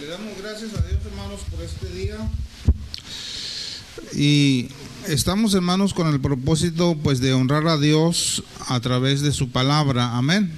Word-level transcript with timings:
Le 0.00 0.06
damos 0.06 0.38
gracias 0.40 0.72
a 0.74 0.82
Dios, 0.82 1.00
hermanos, 1.04 1.40
por 1.50 1.60
este 1.64 1.88
día. 1.88 2.16
Y 4.14 4.68
estamos, 5.08 5.54
hermanos, 5.54 5.94
con 5.94 6.06
el 6.06 6.20
propósito, 6.20 6.96
pues, 7.02 7.18
de 7.18 7.32
honrar 7.32 7.66
a 7.66 7.76
Dios 7.76 8.44
a 8.68 8.78
través 8.78 9.22
de 9.22 9.32
su 9.32 9.50
palabra. 9.50 10.16
Amén. 10.16 10.52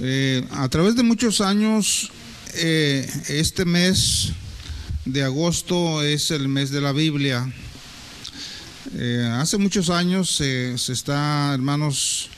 Eh, 0.00 0.46
a 0.52 0.70
través 0.70 0.96
de 0.96 1.02
muchos 1.02 1.42
años, 1.42 2.10
eh, 2.54 3.06
este 3.28 3.66
mes 3.66 4.32
de 5.04 5.22
agosto 5.22 6.02
es 6.02 6.30
el 6.30 6.48
mes 6.48 6.70
de 6.70 6.80
la 6.80 6.92
Biblia. 6.92 7.52
Eh, 8.94 9.28
hace 9.34 9.58
muchos 9.58 9.90
años 9.90 10.30
se 10.30 10.74
está, 10.74 11.52
hermanos, 11.54 12.28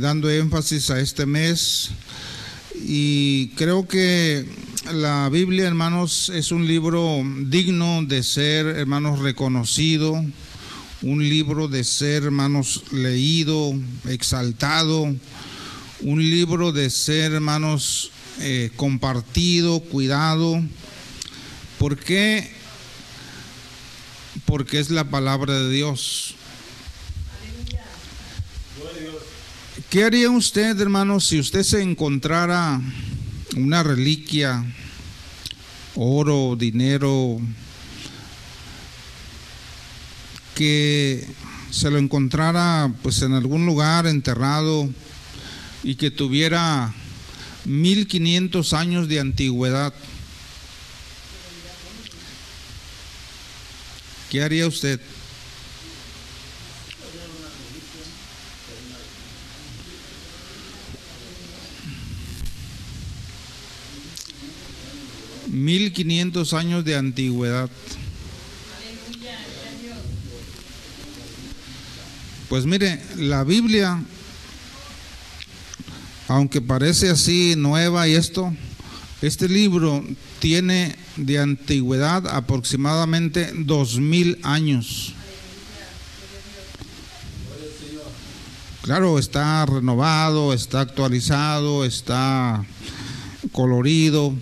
dando 0.00 0.30
énfasis 0.30 0.90
a 0.90 0.98
este 1.00 1.26
mes 1.26 1.90
y 2.86 3.48
creo 3.48 3.86
que 3.86 4.46
la 4.92 5.28
Biblia, 5.28 5.66
hermanos, 5.66 6.30
es 6.30 6.52
un 6.52 6.66
libro 6.66 7.22
digno 7.42 8.02
de 8.04 8.22
ser, 8.22 8.66
hermanos, 8.66 9.18
reconocido, 9.18 10.24
un 11.02 11.28
libro 11.28 11.68
de 11.68 11.84
ser, 11.84 12.24
hermanos, 12.24 12.84
leído, 12.92 13.74
exaltado, 14.08 15.14
un 16.00 16.18
libro 16.20 16.72
de 16.72 16.90
ser, 16.90 17.32
hermanos, 17.32 18.10
eh, 18.40 18.70
compartido, 18.76 19.80
cuidado. 19.80 20.62
¿Por 21.78 21.98
qué? 21.98 22.50
Porque 24.48 24.78
es 24.78 24.88
la 24.88 25.04
palabra 25.04 25.52
de 25.52 25.70
Dios. 25.70 26.34
¿Qué 29.90 30.04
haría 30.04 30.30
usted, 30.30 30.80
hermano, 30.80 31.20
si 31.20 31.38
usted 31.38 31.62
se 31.62 31.82
encontrara 31.82 32.80
una 33.58 33.82
reliquia, 33.82 34.64
oro, 35.96 36.56
dinero, 36.56 37.38
que 40.54 41.28
se 41.70 41.90
lo 41.90 41.98
encontrara 41.98 42.90
pues 43.02 43.20
en 43.20 43.34
algún 43.34 43.66
lugar 43.66 44.06
enterrado 44.06 44.88
y 45.84 45.96
que 45.96 46.10
tuviera 46.10 46.94
1500 47.66 48.72
años 48.72 49.08
de 49.08 49.20
antigüedad? 49.20 49.92
¿Qué 54.30 54.42
haría 54.42 54.66
usted? 54.66 55.00
1500 65.50 66.52
años 66.54 66.84
de 66.84 66.96
antigüedad. 66.96 67.70
Pues 72.48 72.64
mire, 72.64 73.02
la 73.16 73.44
Biblia, 73.44 74.02
aunque 76.28 76.60
parece 76.62 77.10
así 77.10 77.54
nueva 77.56 78.08
y 78.08 78.14
esto, 78.14 78.54
este 79.20 79.48
libro 79.48 80.02
tiene 80.38 80.96
de 81.16 81.38
antigüedad 81.38 82.26
aproximadamente 82.28 83.52
dos 83.54 83.98
mil 83.98 84.38
años. 84.42 85.14
Claro, 88.82 89.18
está 89.18 89.66
renovado, 89.66 90.54
está 90.54 90.80
actualizado, 90.80 91.84
está 91.84 92.64
colorido, 93.52 94.34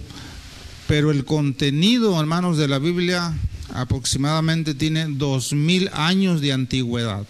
pero 0.87 1.11
el 1.11 1.25
contenido, 1.25 2.19
hermanos, 2.21 2.57
de 2.57 2.69
la 2.69 2.79
Biblia 2.79 3.35
aproximadamente 3.75 4.75
tiene 4.75 5.07
dos 5.09 5.53
mil 5.53 5.91
años 5.93 6.41
de 6.41 6.53
antigüedad. 6.53 7.27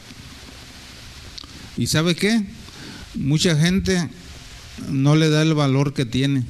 ¿Y 1.79 1.87
sabe 1.87 2.15
qué? 2.15 2.45
Mucha 3.15 3.57
gente 3.57 4.11
no 4.91 5.17
le 5.17 5.31
da 5.31 5.43
el 5.43 5.55
valor 5.55 5.95
que 5.95 6.05
tiene. 6.05 6.45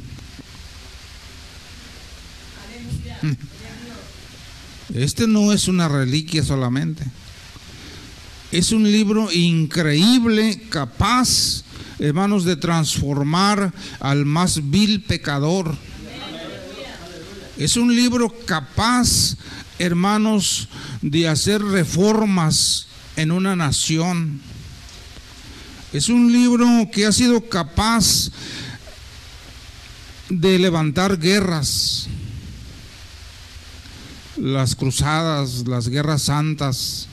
Este 4.95 5.27
no 5.27 5.53
es 5.53 5.69
una 5.69 5.89
reliquia 5.89 6.43
solamente. 6.43 7.05
Es 8.53 8.73
un 8.73 8.91
libro 8.91 9.33
increíble, 9.33 10.63
capaz, 10.71 11.65
hermanos, 11.99 12.45
de 12.45 12.57
transformar 12.57 13.73
al 14.01 14.25
más 14.25 14.71
vil 14.71 15.03
pecador 15.03 15.77
es 17.57 17.77
un 17.77 17.95
libro 17.95 18.29
capaz, 18.45 19.37
hermanos, 19.79 20.69
de 21.01 21.27
hacer 21.27 21.63
reformas 21.63 22.87
en 23.17 23.31
una 23.31 23.57
nación. 23.57 24.41
Es 25.93 26.11
un 26.11 26.31
libro 26.33 26.67
que 26.93 27.07
ha 27.07 27.13
sido 27.13 27.49
capaz 27.49 28.31
de 30.29 30.59
levantar 30.59 31.19
guerras, 31.19 32.09
las 34.37 34.75
cruzadas, 34.75 35.67
las 35.67 35.89
guerras 35.89 36.23
santas. 36.23 37.09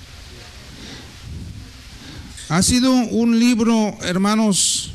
Ha 2.50 2.62
sido 2.62 2.92
un 2.92 3.40
libro, 3.40 3.98
hermanos, 4.02 4.92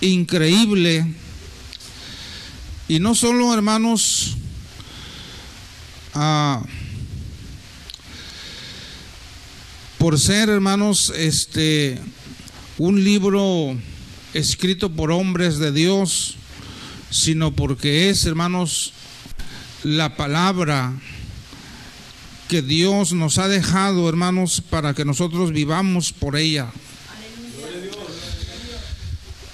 increíble. 0.00 1.06
Y 2.88 3.00
no 3.00 3.14
solo, 3.14 3.54
hermanos, 3.54 4.36
Ah, 6.14 6.62
por 9.96 10.20
ser, 10.20 10.50
hermanos, 10.50 11.10
este 11.16 11.98
un 12.76 13.02
libro 13.02 13.74
escrito 14.34 14.90
por 14.90 15.10
hombres 15.10 15.58
de 15.58 15.72
Dios, 15.72 16.34
sino 17.10 17.52
porque 17.52 18.10
es, 18.10 18.26
hermanos, 18.26 18.92
la 19.84 20.14
palabra 20.16 20.92
que 22.48 22.62
Dios 22.62 23.12
nos 23.12 23.38
ha 23.38 23.48
dejado, 23.48 24.08
hermanos, 24.08 24.62
para 24.68 24.94
que 24.94 25.04
nosotros 25.04 25.52
vivamos 25.52 26.12
por 26.12 26.36
ella. 26.36 26.70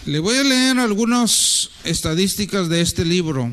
Le 0.06 0.20
voy 0.20 0.36
a 0.38 0.42
leer 0.42 0.78
algunas 0.78 1.70
estadísticas 1.84 2.68
de 2.68 2.80
este 2.80 3.04
libro. 3.04 3.52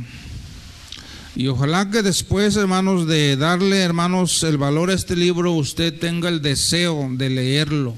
Y 1.35 1.47
ojalá 1.47 1.91
que 1.91 2.01
después, 2.01 2.55
hermanos, 2.55 3.07
de 3.07 3.35
darle, 3.35 3.81
hermanos, 3.81 4.41
el 4.43 4.57
valor 4.57 4.89
a 4.89 4.93
este 4.93 5.17
libro, 5.17 5.51
usted 5.51 5.99
tenga 5.99 6.29
el 6.29 6.41
deseo 6.41 7.09
de 7.11 7.29
leerlo, 7.29 7.93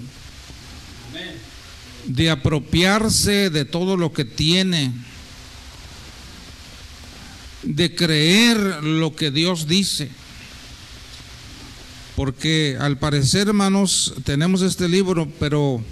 de 2.06 2.32
apropiarse 2.32 3.52
de 3.52 3.64
todo 3.64 3.96
lo 3.96 4.12
que 4.12 4.26
tiene, 4.26 4.92
de 7.62 7.94
creer 7.94 8.84
lo 8.84 9.16
que 9.16 9.30
Dios 9.30 9.68
dice. 9.68 10.10
Porque 12.18 12.76
al 12.80 12.98
parecer, 12.98 13.48
hermanos, 13.48 14.16
tenemos 14.24 14.64
este 14.64 14.90
libro, 14.90 15.32
pero 15.40 15.84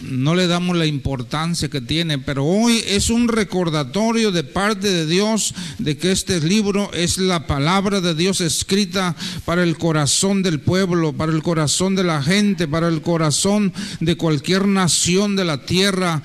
no 0.00 0.36
le 0.36 0.46
damos 0.46 0.76
la 0.76 0.86
importancia 0.86 1.68
que 1.68 1.80
tiene, 1.80 2.18
pero 2.18 2.44
hoy 2.44 2.84
es 2.86 3.10
un 3.10 3.26
recordatorio 3.26 4.30
de 4.30 4.44
parte 4.44 4.88
de 4.88 5.06
Dios 5.06 5.52
de 5.80 5.96
que 5.96 6.12
este 6.12 6.38
libro 6.38 6.88
es 6.92 7.18
la 7.18 7.48
palabra 7.48 8.00
de 8.00 8.14
Dios 8.14 8.40
escrita 8.40 9.16
para 9.44 9.64
el 9.64 9.76
corazón 9.76 10.44
del 10.44 10.60
pueblo, 10.60 11.12
para 11.12 11.32
el 11.32 11.42
corazón 11.42 11.96
de 11.96 12.04
la 12.04 12.22
gente, 12.22 12.68
para 12.68 12.86
el 12.86 13.02
corazón 13.02 13.72
de 13.98 14.16
cualquier 14.16 14.68
nación 14.68 15.34
de 15.34 15.44
la 15.44 15.66
tierra, 15.66 16.22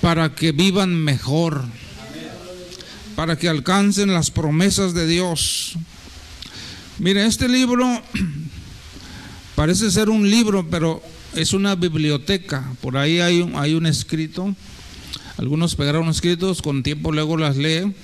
para 0.00 0.36
que 0.36 0.52
vivan 0.52 0.94
mejor, 0.94 1.64
para 3.16 3.36
que 3.36 3.48
alcancen 3.48 4.14
las 4.14 4.30
promesas 4.30 4.94
de 4.94 5.08
Dios. 5.08 5.76
Mire, 6.98 7.26
este 7.26 7.48
libro 7.48 8.02
parece 9.54 9.90
ser 9.90 10.08
un 10.08 10.30
libro, 10.30 10.66
pero 10.70 11.02
es 11.34 11.52
una 11.52 11.74
biblioteca, 11.74 12.72
por 12.80 12.96
ahí 12.96 13.20
hay 13.20 13.42
un, 13.42 13.54
hay 13.56 13.74
un 13.74 13.84
escrito, 13.84 14.56
algunos 15.36 15.76
pegaron 15.76 16.08
escritos, 16.08 16.62
con 16.62 16.82
tiempo 16.82 17.12
luego 17.12 17.36
las 17.36 17.58
lee. 17.58 17.94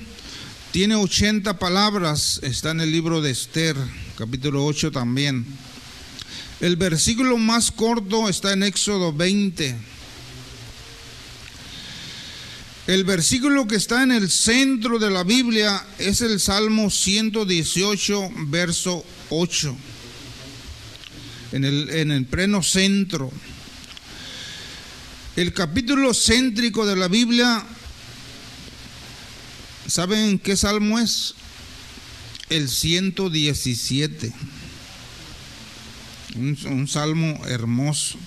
tiene 0.72 0.95
80 0.95 1.60
palabras. 1.60 2.39
Está 2.42 2.72
en 2.72 2.81
el 2.81 2.92
libro 2.92 3.22
de 3.22 3.30
Esther, 3.30 3.75
capítulo 4.18 4.65
8 4.65 4.92
también. 4.92 5.45
El 6.59 6.75
versículo 6.75 7.38
más 7.38 7.71
corto 7.71 8.27
está 8.27 8.51
en 8.51 8.63
Éxodo 8.63 9.13
20. 9.13 9.77
El 12.88 13.03
versículo 13.06 13.65
que 13.65 13.75
está 13.75 14.03
en 14.03 14.11
el 14.11 14.29
centro 14.29 15.00
de 15.00 15.09
la 15.09 15.23
Biblia 15.23 15.85
es 16.00 16.19
el 16.21 16.39
Salmo 16.41 16.89
118, 16.89 18.29
verso 18.47 19.06
8. 19.29 19.77
En 21.53 21.63
el, 21.63 21.89
en 21.91 22.11
el 22.11 22.25
pleno 22.25 22.62
centro. 22.62 23.31
El 25.38 25.53
capítulo 25.53 26.13
céntrico 26.13 26.85
de 26.85 26.97
la 26.97 27.07
Biblia, 27.07 27.63
¿saben 29.88 30.39
qué 30.39 30.57
salmo 30.57 31.00
es? 31.00 31.35
El 32.50 32.67
117. 32.67 34.33
Un, 36.35 36.87
salmo 36.87 37.39
hermoso. 37.47 38.17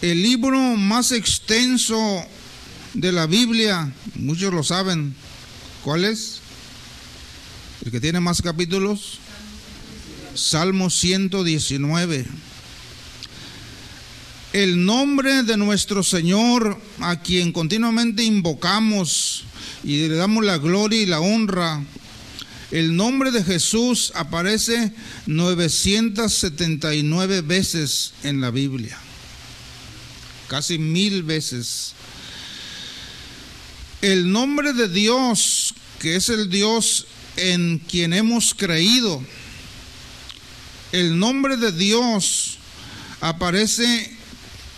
El 0.00 0.22
libro 0.22 0.58
más 0.76 1.12
extenso 1.12 2.24
de 2.94 3.12
la 3.12 3.26
Biblia, 3.26 3.92
muchos 4.14 4.52
lo 4.52 4.62
saben. 4.62 5.14
¿Cuál 5.84 6.04
es? 6.04 6.40
El 7.84 7.90
que 7.90 8.00
tiene 8.00 8.20
más 8.20 8.40
capítulos. 8.40 9.18
Salmo 10.34 10.88
119. 10.88 12.26
El 14.52 14.84
nombre 14.84 15.42
de 15.42 15.56
nuestro 15.56 16.02
Señor, 16.02 16.80
a 17.00 17.20
quien 17.20 17.52
continuamente 17.52 18.24
invocamos 18.24 19.44
y 19.84 20.08
le 20.08 20.16
damos 20.16 20.44
la 20.44 20.56
gloria 20.58 21.00
y 21.00 21.06
la 21.06 21.20
honra, 21.20 21.84
el 22.70 22.94
nombre 22.94 23.32
de 23.32 23.42
Jesús 23.42 24.12
aparece 24.14 24.92
979 25.26 27.40
veces 27.40 28.12
en 28.22 28.40
la 28.40 28.50
Biblia, 28.50 28.96
casi 30.48 30.78
mil 30.78 31.24
veces. 31.24 31.94
El 34.02 34.30
nombre 34.30 34.72
de 34.72 34.88
Dios, 34.88 35.74
que 35.98 36.14
es 36.16 36.28
el 36.28 36.48
Dios 36.48 37.08
en 37.36 37.80
quien 37.80 38.12
hemos 38.12 38.54
creído, 38.54 39.20
el 40.92 41.18
nombre 41.18 41.56
de 41.56 41.72
Dios 41.72 42.58
aparece 43.20 44.16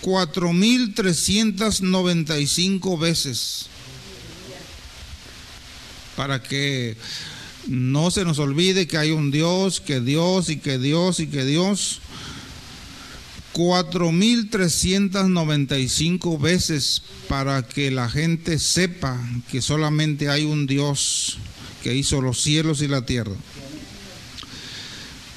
4.395 0.03 2.99
veces. 2.99 3.67
Para 6.17 6.43
que 6.43 6.97
no 7.67 8.11
se 8.11 8.25
nos 8.25 8.39
olvide 8.39 8.87
que 8.87 8.97
hay 8.99 9.11
un 9.11 9.31
Dios, 9.31 9.81
que 9.81 10.01
Dios 10.01 10.49
y 10.49 10.59
que 10.59 10.79
Dios 10.79 11.21
y 11.21 11.27
que 11.27 11.45
Dios. 11.45 12.01
4.395 13.55 16.41
veces 16.41 17.03
para 17.29 17.63
que 17.63 17.91
la 17.91 18.09
gente 18.09 18.59
sepa 18.59 19.21
que 19.51 19.61
solamente 19.61 20.31
hay 20.31 20.45
un 20.45 20.67
Dios 20.67 21.37
que 21.83 21.95
hizo 21.95 22.23
los 22.23 22.41
cielos 22.41 22.81
y 22.81 22.89
la 22.89 23.05
tierra. 23.05 23.35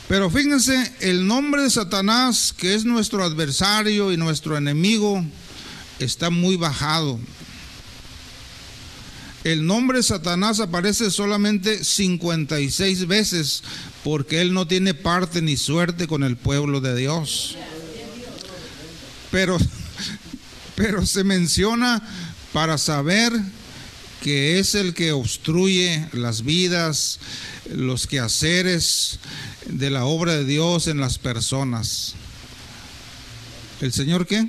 Pero 0.07 0.30
fíjense, 0.30 0.94
el 1.00 1.27
nombre 1.27 1.63
de 1.63 1.72
Satanás, 1.72 2.54
que 2.56 2.75
es 2.75 2.86
nuestro 2.86 3.24
adversario 3.24 4.12
y 4.12 4.18
nuestro 4.18 4.56
enemigo, 4.56 5.25
está 6.00 6.30
muy 6.30 6.57
bajado. 6.57 7.19
El 9.45 9.65
nombre 9.65 10.03
Satanás 10.03 10.59
aparece 10.59 11.09
solamente 11.09 11.86
56 11.86 13.07
veces 13.07 13.63
porque 14.03 14.42
él 14.42 14.53
no 14.53 14.68
tiene 14.68 14.94
parte 14.94 15.42
ni 15.42 15.56
suerte 15.56 16.07
con 16.07 16.24
el 16.24 16.36
pueblo 16.36 16.81
de 16.81 16.95
Dios 16.95 17.56
pero, 19.36 19.57
pero 20.75 21.06
se 21.06 21.25
menciona 21.25 22.01
para 22.53 22.77
saber 22.77 23.33
que 24.21 24.59
es 24.59 24.75
el 24.75 24.94
que 24.94 25.12
obstruye 25.12 26.07
las 26.13 26.45
vidas, 26.45 27.19
los 27.69 28.07
quehaceres 28.07 29.19
de 29.65 29.89
la 29.89 30.05
obra 30.05 30.36
de 30.36 30.46
Dios 30.46 30.88
en 30.88 31.01
las 31.01 31.17
personas. 31.17 32.13
¿El 33.81 33.91
Señor 33.91 34.25
qué? 34.25 34.48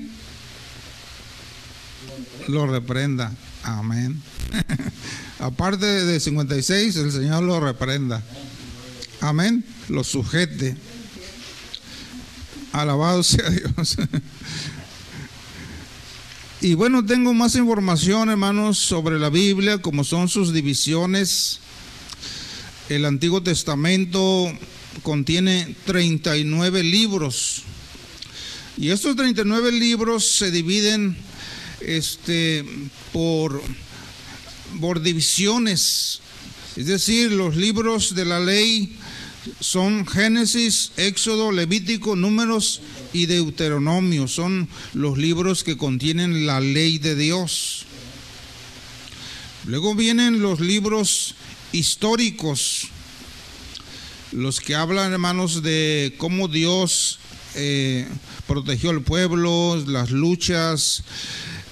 Lo 2.46 2.68
reprenda. 2.68 3.32
Amén. 3.66 4.22
Aparte 5.40 5.86
de 5.86 6.20
56, 6.20 6.96
el 6.96 7.10
Señor 7.10 7.42
lo 7.42 7.58
reprenda. 7.58 8.22
Amén. 9.20 9.64
Lo 9.88 10.04
sujete. 10.04 10.76
Alabado 12.72 13.24
sea 13.24 13.50
Dios. 13.50 13.96
Y 16.60 16.74
bueno, 16.74 17.04
tengo 17.04 17.34
más 17.34 17.56
información, 17.56 18.30
hermanos, 18.30 18.78
sobre 18.78 19.18
la 19.18 19.30
Biblia, 19.30 19.78
como 19.78 20.04
son 20.04 20.28
sus 20.28 20.52
divisiones. 20.52 21.58
El 22.88 23.04
Antiguo 23.04 23.42
Testamento 23.42 24.46
contiene 25.02 25.74
39 25.86 26.84
libros. 26.84 27.64
Y 28.76 28.90
estos 28.90 29.16
39 29.16 29.72
libros 29.72 30.24
se 30.24 30.52
dividen 30.52 31.16
este, 31.86 32.64
por, 33.12 33.62
por 34.80 35.00
divisiones. 35.00 36.20
Es 36.76 36.86
decir, 36.86 37.32
los 37.32 37.56
libros 37.56 38.14
de 38.14 38.24
la 38.24 38.40
ley 38.40 38.98
son 39.60 40.06
Génesis, 40.06 40.90
Éxodo, 40.96 41.52
Levítico, 41.52 42.16
Números 42.16 42.82
y 43.12 43.26
Deuteronomio. 43.26 44.26
Son 44.28 44.68
los 44.92 45.16
libros 45.16 45.62
que 45.62 45.76
contienen 45.76 46.46
la 46.46 46.60
ley 46.60 46.98
de 46.98 47.14
Dios. 47.14 47.86
Luego 49.64 49.94
vienen 49.94 50.42
los 50.42 50.60
libros 50.60 51.34
históricos, 51.72 52.88
los 54.32 54.60
que 54.60 54.74
hablan, 54.74 55.12
hermanos, 55.12 55.62
de 55.62 56.14
cómo 56.18 56.48
Dios 56.48 57.18
eh, 57.54 58.06
protegió 58.46 58.90
al 58.90 59.02
pueblo, 59.02 59.82
las 59.86 60.10
luchas 60.10 61.04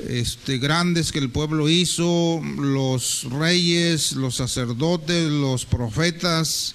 este, 0.08 0.58
grandes 0.58 1.12
que 1.12 1.18
el 1.18 1.30
pueblo 1.30 1.68
hizo, 1.68 2.40
los 2.58 3.24
reyes, 3.30 4.12
los 4.12 4.36
sacerdotes, 4.36 5.30
los 5.30 5.64
profetas, 5.64 6.74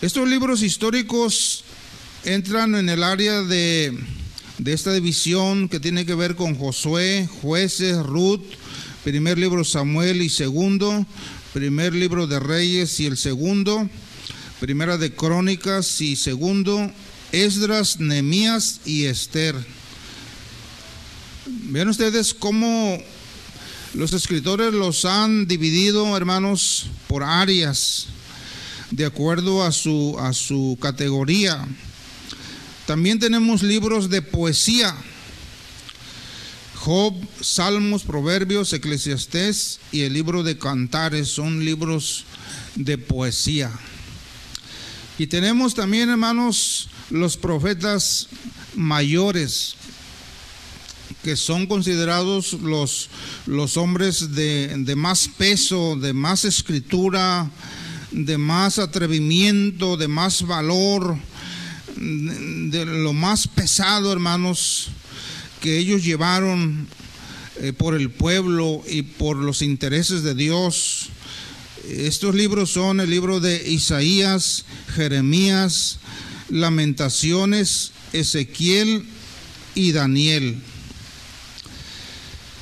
estos 0.00 0.28
libros 0.28 0.62
históricos 0.62 1.64
entran 2.24 2.76
en 2.76 2.88
el 2.88 3.02
área 3.02 3.42
de, 3.42 3.98
esta 4.64 4.92
división 4.92 5.68
que 5.68 5.80
tiene 5.80 6.06
que 6.06 6.14
ver 6.14 6.36
con 6.36 6.54
Josué, 6.54 7.28
jueces, 7.42 7.96
Ruth, 8.06 8.44
primer 9.02 9.38
libro 9.38 9.64
Samuel 9.64 10.22
y 10.22 10.28
segundo, 10.28 11.04
primer 11.52 11.94
libro 11.94 12.28
de 12.28 12.38
Reyes 12.38 13.00
y 13.00 13.06
el 13.06 13.16
segundo, 13.16 13.90
primera 14.60 14.98
de 14.98 15.12
Crónicas 15.12 16.00
y 16.00 16.14
segundo, 16.14 16.92
Esdras, 17.32 17.98
Nemías 17.98 18.80
y 18.84 19.06
Esther. 19.06 19.56
Vean 21.70 21.88
ustedes 21.88 22.32
cómo 22.32 22.98
los 23.92 24.14
escritores 24.14 24.72
los 24.72 25.04
han 25.04 25.46
dividido, 25.46 26.16
hermanos, 26.16 26.86
por 27.08 27.22
áreas, 27.22 28.06
de 28.90 29.04
acuerdo 29.04 29.62
a 29.62 29.70
su, 29.70 30.16
a 30.18 30.32
su 30.32 30.78
categoría. 30.80 31.68
También 32.86 33.18
tenemos 33.18 33.62
libros 33.62 34.08
de 34.08 34.22
poesía. 34.22 34.96
Job, 36.76 37.14
Salmos, 37.42 38.02
Proverbios, 38.02 38.72
Eclesiastés 38.72 39.78
y 39.92 40.02
el 40.02 40.14
libro 40.14 40.42
de 40.42 40.56
Cantares 40.56 41.28
son 41.28 41.66
libros 41.66 42.24
de 42.76 42.96
poesía. 42.96 43.70
Y 45.18 45.26
tenemos 45.26 45.74
también, 45.74 46.08
hermanos, 46.08 46.88
los 47.10 47.36
profetas 47.36 48.28
mayores, 48.74 49.74
que 51.22 51.36
son 51.36 51.66
considerados 51.66 52.54
los, 52.54 53.10
los 53.46 53.76
hombres 53.76 54.34
de, 54.34 54.74
de 54.78 54.96
más 54.96 55.28
peso, 55.28 55.96
de 55.96 56.12
más 56.12 56.44
escritura, 56.44 57.50
de 58.10 58.38
más 58.38 58.78
atrevimiento, 58.78 59.96
de 59.96 60.08
más 60.08 60.46
valor, 60.46 61.18
de 61.96 62.84
lo 62.84 63.12
más 63.12 63.48
pesado, 63.48 64.12
hermanos, 64.12 64.88
que 65.60 65.78
ellos 65.78 66.04
llevaron 66.04 66.86
eh, 67.60 67.72
por 67.72 67.94
el 67.94 68.10
pueblo 68.10 68.82
y 68.88 69.02
por 69.02 69.36
los 69.36 69.62
intereses 69.62 70.22
de 70.22 70.34
Dios. 70.34 71.08
Estos 71.88 72.34
libros 72.34 72.70
son 72.70 73.00
el 73.00 73.10
libro 73.10 73.40
de 73.40 73.68
Isaías, 73.68 74.64
Jeremías, 74.94 75.98
Lamentaciones, 76.50 77.92
Ezequiel 78.12 79.04
y 79.74 79.92
Daniel. 79.92 80.58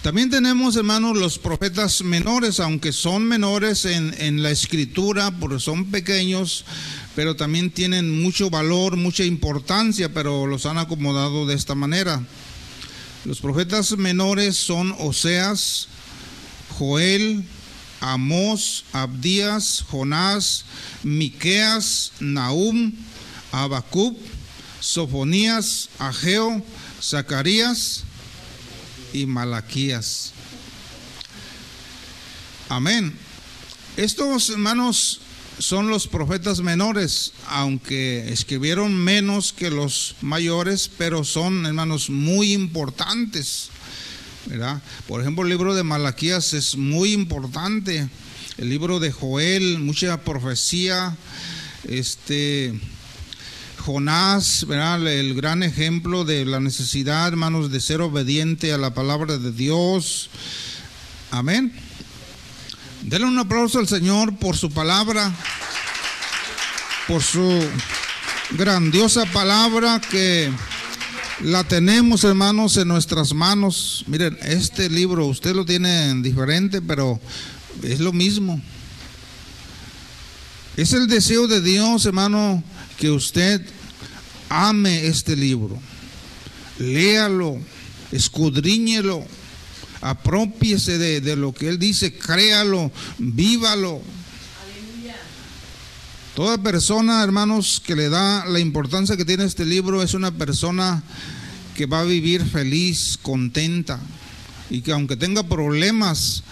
También 0.06 0.30
tenemos, 0.30 0.76
hermanos, 0.76 1.16
los 1.16 1.36
profetas 1.36 2.00
menores, 2.02 2.60
aunque 2.60 2.92
son 2.92 3.24
menores 3.24 3.86
en, 3.86 4.14
en, 4.18 4.40
la 4.40 4.52
escritura, 4.52 5.32
porque 5.32 5.58
son 5.58 5.86
pequeños, 5.86 6.64
pero 7.16 7.34
también 7.34 7.72
tienen 7.72 8.22
mucho 8.22 8.48
valor, 8.48 8.96
mucha 8.96 9.24
importancia, 9.24 10.14
pero 10.14 10.46
los 10.46 10.64
han 10.64 10.78
acomodado 10.78 11.44
de 11.44 11.56
esta 11.56 11.74
manera. 11.74 12.22
Los 13.24 13.40
profetas 13.40 13.98
menores 13.98 14.56
son 14.56 14.94
Oseas, 15.00 15.88
Joel, 16.78 17.44
Amós, 18.00 18.84
Abdías, 18.92 19.84
Jonás, 19.90 20.66
Miqueas, 21.02 22.12
Nahum, 22.20 22.92
Abacub, 23.50 24.16
Sofonías, 24.78 25.88
Ageo, 25.98 26.64
Zacarías 27.02 28.04
y 29.16 29.26
Malaquías. 29.26 30.32
Amén. 32.68 33.14
Estos 33.96 34.50
hermanos 34.50 35.20
son 35.58 35.88
los 35.88 36.06
profetas 36.06 36.60
menores, 36.60 37.32
aunque 37.48 38.30
escribieron 38.30 38.94
menos 38.94 39.54
que 39.54 39.70
los 39.70 40.16
mayores, 40.20 40.90
pero 40.98 41.24
son 41.24 41.64
hermanos 41.64 42.10
muy 42.10 42.52
importantes. 42.52 43.70
¿verdad? 44.44 44.82
Por 45.08 45.20
ejemplo, 45.20 45.44
el 45.44 45.50
libro 45.50 45.74
de 45.74 45.82
Malaquías 45.82 46.52
es 46.52 46.76
muy 46.76 47.12
importante. 47.12 48.08
El 48.58 48.68
libro 48.68 49.00
de 49.00 49.12
Joel, 49.12 49.78
mucha 49.78 50.20
profecía. 50.22 51.16
Este 51.84 52.78
Jonás, 53.86 54.66
¿verdad? 54.66 55.06
el 55.06 55.36
gran 55.36 55.62
ejemplo 55.62 56.24
de 56.24 56.44
la 56.44 56.58
necesidad, 56.58 57.28
hermanos, 57.28 57.70
de 57.70 57.80
ser 57.80 58.00
obediente 58.00 58.72
a 58.72 58.78
la 58.78 58.94
palabra 58.94 59.38
de 59.38 59.52
Dios. 59.52 60.28
Amén. 61.30 61.72
Denle 63.02 63.28
un 63.28 63.38
aplauso 63.38 63.78
al 63.78 63.86
Señor 63.86 64.38
por 64.38 64.56
su 64.56 64.72
palabra, 64.72 65.32
por 67.06 67.22
su 67.22 67.64
grandiosa 68.58 69.24
palabra 69.26 70.00
que 70.00 70.50
la 71.44 71.62
tenemos, 71.62 72.24
hermanos, 72.24 72.76
en 72.78 72.88
nuestras 72.88 73.34
manos. 73.34 74.02
Miren, 74.08 74.36
este 74.42 74.90
libro 74.90 75.26
usted 75.26 75.54
lo 75.54 75.64
tiene 75.64 76.12
diferente, 76.22 76.82
pero 76.82 77.20
es 77.84 78.00
lo 78.00 78.12
mismo. 78.12 78.60
Es 80.76 80.92
el 80.92 81.06
deseo 81.06 81.46
de 81.46 81.60
Dios, 81.60 82.04
hermano, 82.04 82.64
que 82.98 83.12
usted 83.12 83.64
ame 84.48 85.06
este 85.06 85.36
libro. 85.36 85.78
Léalo, 86.78 87.58
escudriñelo, 88.12 89.24
apropiese 90.00 90.98
de, 90.98 91.20
de, 91.20 91.36
lo 91.36 91.52
que 91.52 91.68
Él 91.68 91.78
dice, 91.78 92.16
créalo, 92.16 92.90
vívalo. 93.18 94.02
Toda 96.34 96.58
persona, 96.58 97.24
hermanos, 97.24 97.80
que 97.84 97.96
le 97.96 98.10
da 98.10 98.44
la 98.44 98.60
importancia 98.60 99.16
que 99.16 99.24
tiene 99.24 99.44
este 99.44 99.64
libro 99.64 100.02
es 100.02 100.12
una 100.12 100.32
persona 100.32 101.02
que 101.74 101.86
va 101.86 102.00
a 102.00 102.04
vivir 102.04 102.44
feliz, 102.44 103.18
contenta, 103.20 103.98
y 104.68 104.82
que 104.82 104.92
aunque 104.92 105.16
tenga 105.16 105.44
problemas, 105.44 106.42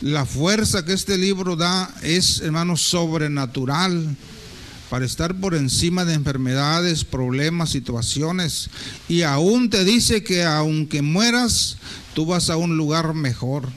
la 0.00 0.24
fuerza 0.24 0.84
que 0.84 0.92
este 0.92 1.18
libro 1.18 1.56
da 1.56 1.92
es, 2.02 2.40
hermanos, 2.40 2.82
sobrenatural 2.82 4.16
para 4.90 5.04
estar 5.04 5.34
por 5.34 5.54
encima 5.54 6.04
de 6.04 6.14
enfermedades, 6.14 7.04
problemas, 7.04 7.70
situaciones. 7.70 8.70
Y 9.08 9.22
aún 9.22 9.70
te 9.70 9.84
dice 9.84 10.22
que 10.22 10.44
aunque 10.44 11.02
mueras, 11.02 11.76
tú 12.14 12.26
vas 12.26 12.50
a 12.50 12.56
un 12.56 12.76
lugar 12.76 13.14
mejor. 13.14 13.68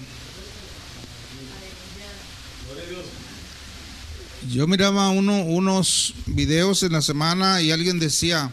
Yo 4.49 4.67
miraba 4.67 5.09
uno, 5.09 5.43
unos 5.43 6.13
videos 6.25 6.83
en 6.83 6.93
la 6.93 7.01
semana 7.01 7.61
y 7.61 7.71
alguien 7.71 7.99
decía, 7.99 8.51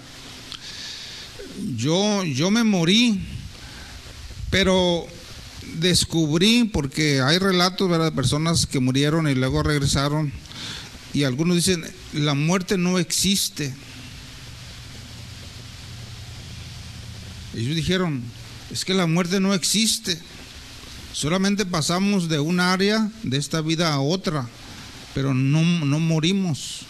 yo, 1.77 2.23
yo 2.25 2.51
me 2.51 2.63
morí, 2.63 3.21
pero 4.51 5.07
descubrí, 5.79 6.65
porque 6.65 7.21
hay 7.21 7.39
relatos 7.39 7.91
de 7.91 8.13
personas 8.13 8.67
que 8.67 8.81
murieron 8.81 9.29
y 9.29 9.35
luego 9.35 9.63
regresaron, 9.63 10.33
y 11.15 11.25
algunos 11.25 11.57
dicen, 11.57 11.85
la 12.13 12.35
muerte 12.35 12.77
no 12.77 12.99
existe. 12.99 13.75
Ellos 17.55 17.75
dijeron, 17.75 18.23
es 18.71 18.85
que 18.85 18.95
la 18.95 19.07
muerte 19.07 19.41
no 19.41 19.55
existe. 19.55 20.19
Solamente 21.13 21.65
pasamos 21.67 22.29
de 22.29 22.39
un 22.39 22.61
área 22.61 23.11
de 23.23 23.39
esta 23.39 23.61
vida 23.61 23.93
a 23.93 24.01
otra, 24.01 24.47
pero 25.15 25.35
no, 25.35 25.63
no 25.85 25.99
morimos. 25.99 26.81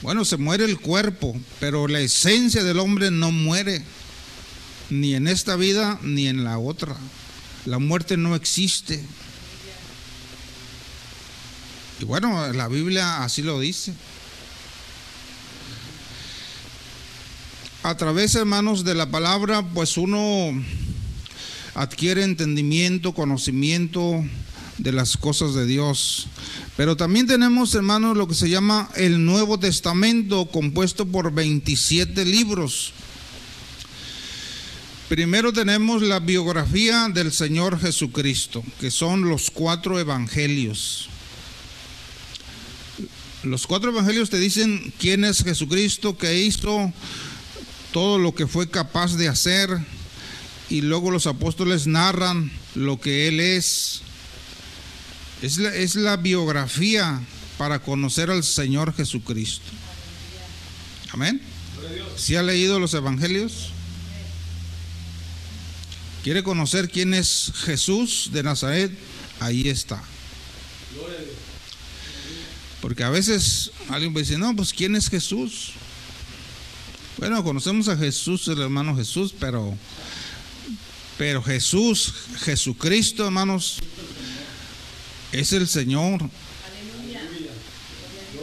Bueno, 0.00 0.24
se 0.24 0.36
muere 0.36 0.64
el 0.64 0.78
cuerpo, 0.78 1.34
pero 1.60 1.88
la 1.88 2.00
esencia 2.00 2.62
del 2.62 2.78
hombre 2.78 3.10
no 3.10 3.32
muere, 3.32 3.82
ni 4.90 5.14
en 5.14 5.26
esta 5.26 5.56
vida 5.56 5.98
ni 6.02 6.28
en 6.28 6.44
la 6.44 6.58
otra. 6.58 6.96
La 7.64 7.78
muerte 7.78 8.16
no 8.16 8.34
existe. 8.36 9.02
Y 12.00 12.04
bueno, 12.04 12.52
la 12.52 12.68
Biblia 12.68 13.22
así 13.22 13.42
lo 13.42 13.60
dice. 13.60 13.94
A 17.82 17.96
través, 17.96 18.34
hermanos, 18.34 18.84
de 18.84 18.94
la 18.94 19.10
palabra, 19.10 19.62
pues 19.62 19.96
uno 19.96 20.52
adquiere 21.74 22.24
entendimiento, 22.24 23.12
conocimiento 23.12 24.24
de 24.78 24.92
las 24.92 25.16
cosas 25.16 25.54
de 25.54 25.66
Dios. 25.66 26.26
Pero 26.76 26.96
también 26.96 27.26
tenemos, 27.26 27.74
hermanos, 27.74 28.16
lo 28.16 28.26
que 28.26 28.34
se 28.34 28.48
llama 28.48 28.88
el 28.96 29.24
Nuevo 29.24 29.58
Testamento, 29.58 30.46
compuesto 30.46 31.06
por 31.06 31.32
27 31.32 32.24
libros. 32.24 32.92
Primero 35.08 35.52
tenemos 35.52 36.02
la 36.02 36.18
biografía 36.18 37.08
del 37.12 37.32
Señor 37.32 37.78
Jesucristo, 37.78 38.64
que 38.80 38.90
son 38.90 39.28
los 39.28 39.50
cuatro 39.50 40.00
evangelios. 40.00 41.10
Los 43.44 43.66
cuatro 43.66 43.90
evangelios 43.90 44.30
te 44.30 44.38
dicen 44.38 44.92
quién 44.98 45.24
es 45.24 45.44
Jesucristo, 45.44 46.16
qué 46.16 46.38
hizo, 46.38 46.92
todo 47.92 48.18
lo 48.18 48.34
que 48.34 48.46
fue 48.46 48.70
capaz 48.70 49.16
de 49.16 49.28
hacer, 49.28 49.68
y 50.70 50.80
luego 50.80 51.10
los 51.10 51.26
apóstoles 51.26 51.86
narran 51.86 52.50
lo 52.74 53.00
que 53.00 53.28
Él 53.28 53.40
es. 53.40 54.00
Es 55.42 55.58
la, 55.58 55.74
es 55.74 55.94
la 55.94 56.16
biografía 56.16 57.20
para 57.58 57.80
conocer 57.80 58.30
al 58.30 58.44
Señor 58.44 58.94
Jesucristo. 58.94 59.70
Amén. 61.12 61.40
¿Si 62.16 62.34
ha 62.36 62.42
leído 62.42 62.80
los 62.80 62.94
evangelios? 62.94 63.70
¿Quiere 66.22 66.42
conocer 66.42 66.88
quién 66.88 67.12
es 67.12 67.52
Jesús 67.54 68.30
de 68.32 68.42
Nazaret? 68.42 68.90
Ahí 69.40 69.68
está. 69.68 70.02
Porque 72.84 73.02
a 73.02 73.08
veces 73.08 73.70
alguien 73.88 74.12
me 74.12 74.20
dice, 74.20 74.36
no, 74.36 74.54
pues 74.54 74.74
¿quién 74.74 74.94
es 74.94 75.08
Jesús? 75.08 75.70
Bueno, 77.16 77.42
conocemos 77.42 77.88
a 77.88 77.96
Jesús, 77.96 78.46
el 78.48 78.60
hermano 78.60 78.94
Jesús, 78.94 79.34
pero, 79.40 79.74
pero 81.16 81.42
Jesús, 81.42 82.12
Jesucristo, 82.40 83.24
hermanos, 83.24 83.78
es 85.32 85.54
el 85.54 85.66
Señor. 85.66 86.28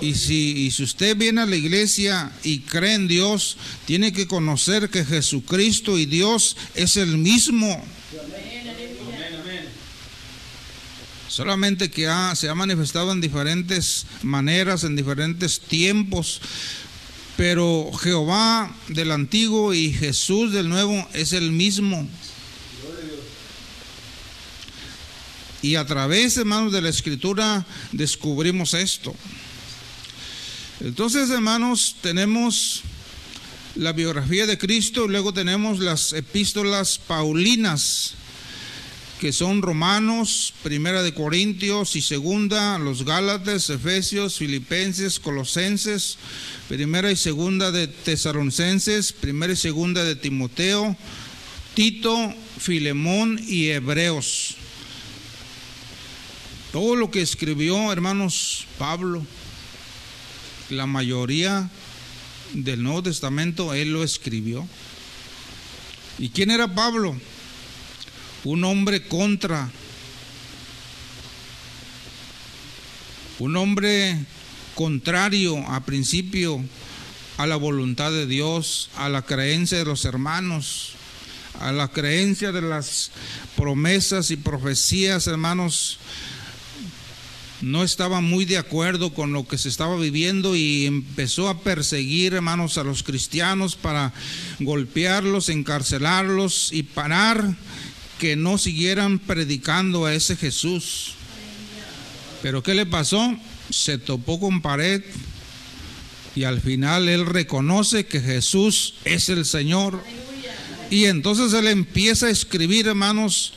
Y 0.01 0.15
si, 0.15 0.65
y 0.65 0.71
si 0.71 0.81
usted 0.86 1.15
viene 1.15 1.41
a 1.41 1.45
la 1.45 1.55
iglesia 1.55 2.31
y 2.41 2.62
cree 2.62 2.95
en 2.95 3.07
Dios, 3.07 3.57
tiene 3.86 4.12
que 4.12 4.25
conocer 4.25 4.89
que 4.89 5.05
Jesucristo 5.05 6.00
y 6.00 6.07
Dios 6.07 6.57
es 6.74 6.98
el 6.98 7.19
mismo. 7.19 7.86
Solamente 11.31 11.89
que 11.89 12.09
se 12.35 12.50
ha 12.50 12.55
manifestado 12.55 13.13
en 13.13 13.21
diferentes 13.21 14.05
maneras, 14.21 14.83
en 14.83 14.97
diferentes 14.97 15.61
tiempos. 15.61 16.41
Pero 17.38 17.89
Jehová 17.93 18.75
del 18.89 19.13
antiguo 19.13 19.73
y 19.73 19.93
Jesús 19.93 20.51
del 20.51 20.67
nuevo 20.67 21.07
es 21.13 21.31
el 21.31 21.53
mismo. 21.53 22.05
Y 25.61 25.75
a 25.75 25.85
través, 25.85 26.35
hermanos, 26.35 26.73
de 26.73 26.81
la 26.81 26.89
escritura 26.89 27.65
descubrimos 27.93 28.73
esto. 28.73 29.15
Entonces, 30.81 31.29
hermanos, 31.29 31.95
tenemos 32.01 32.81
la 33.75 33.93
biografía 33.93 34.45
de 34.45 34.57
Cristo, 34.57 35.05
y 35.05 35.07
luego 35.07 35.33
tenemos 35.33 35.79
las 35.79 36.11
epístolas 36.11 36.97
paulinas 36.97 38.15
que 39.22 39.32
son 39.32 39.62
Romanos, 39.62 40.51
Primera 40.63 41.04
de 41.04 41.13
Corintios 41.13 41.96
y 41.96 42.01
Segunda, 42.01 42.80
los 42.80 43.06
Gálatas, 43.06 43.70
Efesios, 43.70 44.40
Filipenses, 44.40 45.20
Colosenses, 45.20 46.18
Primera 46.68 47.12
y 47.12 47.16
Segunda 47.16 47.72
de 47.72 47.86
Tesalonicenses, 47.86 49.13
Primera 49.13 49.54
y 49.54 49.58
Segunda 49.58 50.04
de 50.04 50.16
Timoteo, 50.16 50.98
Tito, 51.75 52.34
Filemón 52.58 53.40
y 53.48 53.68
Hebreos. 53.68 54.56
Todo 56.72 56.96
lo 56.96 57.12
que 57.12 57.22
escribió, 57.22 57.92
hermanos, 57.92 58.66
Pablo, 58.80 59.24
la 60.72 60.88
mayoría 60.88 61.70
del 62.54 62.82
Nuevo 62.82 63.04
Testamento, 63.04 63.75
él 63.75 63.94
lo 63.94 64.04
escribió. 64.04 64.68
¿Y 66.18 66.30
quién 66.30 66.50
era 66.50 66.74
Pablo? 66.74 67.16
Un 68.43 68.63
hombre 68.63 69.07
contra, 69.07 69.69
un 73.39 73.55
hombre 73.55 74.17
contrario 74.75 75.57
a 75.67 75.81
principio 75.86 76.63
a 77.38 77.45
la 77.45 77.55
voluntad 77.55 78.12
de 78.12 78.25
Dios, 78.25 78.89
a 78.98 79.10
la 79.10 79.21
creencia 79.21 79.77
de 79.77 79.86
los 79.86 80.05
hermanos, 80.05 80.93
a 81.60 81.71
la 81.71 81.89
creencia 81.89 82.51
de 82.51 82.62
las 82.62 83.12
promesas 83.55 84.31
y 84.31 84.38
profecías, 84.38 85.27
hermanos, 85.27 86.00
no 87.62 87.83
estaba 87.83 88.21
muy 88.21 88.45
de 88.45 88.57
acuerdo 88.57 89.13
con 89.13 89.33
lo 89.33 89.48
que 89.48 89.60
se 89.60 89.69
estaba 89.69 89.95
viviendo 89.95 90.55
y 90.55 90.88
empezó 90.88 91.48
a 91.48 91.60
perseguir, 91.60 92.33
hermanos, 92.33 92.79
a 92.79 92.83
los 92.83 93.03
cristianos 93.03 93.75
para 93.75 94.13
golpearlos, 94.60 95.50
encarcelarlos 95.50 96.74
y 96.74 96.83
parar 96.83 97.55
que 98.22 98.36
no 98.36 98.60
siguieran 98.60 99.18
predicando 99.18 100.06
a 100.06 100.13
ese 100.13 100.36
Jesús. 100.36 101.16
Pero 102.44 102.62
¿qué 102.62 102.75
le 102.75 102.86
pasó? 102.86 103.36
Se 103.72 103.98
topó 103.98 104.40
con 104.40 104.62
pared 104.62 105.01
y 106.36 106.44
al 106.44 106.62
final 106.62 107.10
él 107.10 107.25
reconoce 107.25 108.05
que 108.05 108.22
Jesús 108.22 108.94
es 109.05 109.29
el 109.29 109.44
Señor. 109.44 110.03
Y 110.92 111.05
entonces 111.05 111.51
él 111.53 111.66
empieza 111.66 112.27
a 112.27 112.29
escribir, 112.29 112.86
hermanos, 112.86 113.53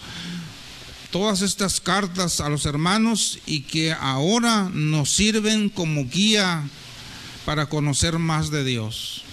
todas 1.10 1.42
estas 1.42 1.78
cartas 1.78 2.40
a 2.40 2.48
los 2.48 2.64
hermanos 2.64 3.40
y 3.44 3.64
que 3.64 3.92
ahora 3.92 4.70
nos 4.72 5.10
sirven 5.10 5.68
como 5.68 6.08
guía 6.08 6.66
para 7.44 7.66
conocer 7.66 8.18
más 8.18 8.50
de 8.50 8.64
Dios. 8.64 9.24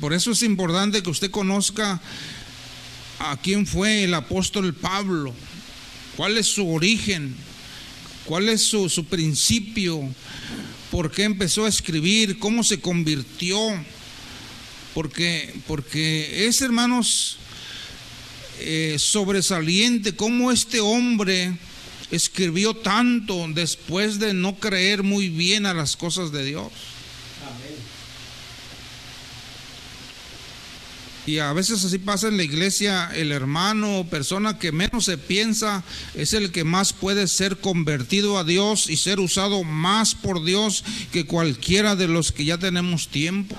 Por 0.00 0.12
eso 0.12 0.32
es 0.32 0.42
importante 0.42 1.04
que 1.04 1.10
usted 1.10 1.30
conozca 1.30 2.00
a 3.30 3.36
quién 3.36 3.66
fue 3.66 4.04
el 4.04 4.14
apóstol 4.14 4.74
Pablo, 4.74 5.34
cuál 6.16 6.36
es 6.36 6.46
su 6.46 6.68
origen, 6.68 7.34
cuál 8.24 8.48
es 8.48 8.62
su, 8.62 9.06
principio, 9.08 10.00
por 10.90 11.10
qué 11.10 11.24
empezó 11.24 11.64
a 11.64 11.68
escribir, 11.68 12.38
cómo 12.38 12.62
se 12.64 12.80
convirtió. 12.80 13.58
Porque, 14.94 15.52
porque 15.66 16.46
es, 16.46 16.60
hermanos, 16.60 17.38
eh, 18.60 18.96
sobresaliente 18.98 20.14
cómo 20.14 20.52
este 20.52 20.78
hombre 20.80 21.56
escribió 22.12 22.74
tanto 22.74 23.46
después 23.48 24.20
de 24.20 24.34
no 24.34 24.54
creer 24.56 25.02
muy 25.02 25.28
bien 25.28 25.66
a 25.66 25.74
las 25.74 25.96
cosas 25.96 26.30
de 26.30 26.44
Dios. 26.44 26.70
Y 31.26 31.38
a 31.38 31.52
veces 31.54 31.82
así 31.84 31.98
pasa 31.98 32.28
en 32.28 32.36
la 32.36 32.42
iglesia, 32.42 33.10
el 33.14 33.32
hermano 33.32 34.00
o 34.00 34.06
persona 34.06 34.58
que 34.58 34.72
menos 34.72 35.06
se 35.06 35.16
piensa 35.16 35.82
es 36.14 36.34
el 36.34 36.52
que 36.52 36.64
más 36.64 36.92
puede 36.92 37.28
ser 37.28 37.58
convertido 37.58 38.38
a 38.38 38.44
Dios 38.44 38.90
y 38.90 38.98
ser 38.98 39.20
usado 39.20 39.64
más 39.64 40.14
por 40.14 40.44
Dios 40.44 40.84
que 41.12 41.24
cualquiera 41.24 41.96
de 41.96 42.08
los 42.08 42.30
que 42.30 42.44
ya 42.44 42.58
tenemos 42.58 43.08
tiempo. 43.08 43.56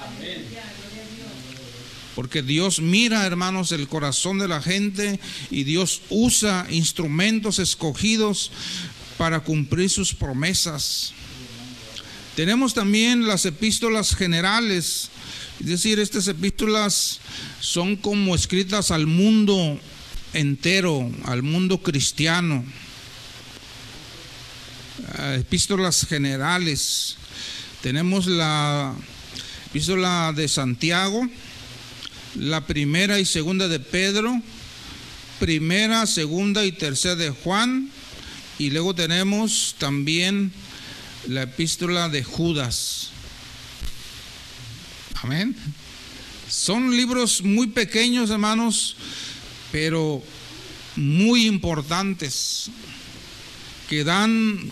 Porque 2.14 2.44
Dios 2.44 2.80
mira, 2.80 3.26
hermanos, 3.26 3.72
el 3.72 3.88
corazón 3.88 4.38
de 4.38 4.48
la 4.48 4.62
gente 4.62 5.20
y 5.50 5.64
Dios 5.64 6.02
usa 6.10 6.68
instrumentos 6.70 7.58
escogidos 7.58 8.52
para 9.18 9.40
cumplir 9.42 9.90
sus 9.90 10.14
promesas. 10.14 11.14
Tenemos 12.36 12.74
también 12.74 13.28
las 13.28 13.46
epístolas 13.46 14.16
generales 14.16 15.10
es 15.60 15.66
decir, 15.68 16.00
estas 16.00 16.28
epístolas 16.28 17.20
son 17.60 17.96
como 17.96 18.36
escritas 18.36 18.92
al 18.92 19.08
mundo 19.08 19.80
entero, 20.34 21.10
al 21.24 21.44
mundo 21.44 21.82
cristiano. 21.82 22.66
Ah, 25.18 25.36
epístolas 25.36 26.06
generales. 26.06 27.18
Tenemos 27.82 28.28
la 28.28 28.94
epístola 29.68 30.34
de 30.36 30.48
Santiago, 30.48 31.28
la 32.36 32.66
primera 32.66 33.20
y 33.20 33.26
segunda 33.26 33.68
de 33.68 33.80
Pedro, 33.80 34.42
primera, 35.40 36.06
segunda 36.06 36.66
y 36.66 36.72
tercera 36.72 37.16
de 37.16 37.30
Juan, 37.30 37.90
y 38.60 38.72
luego 38.72 38.94
tenemos 38.94 39.76
también 39.78 40.52
la 41.28 41.44
epístola 41.44 42.10
de 42.10 42.24
Judas. 42.24 43.12
Amén. 45.22 45.56
Son 46.50 46.96
libros 46.96 47.42
muy 47.42 47.68
pequeños, 47.68 48.30
hermanos, 48.30 48.96
pero 49.72 50.22
muy 50.96 51.48
importantes, 51.48 52.70
que 53.90 54.04
dan 54.04 54.72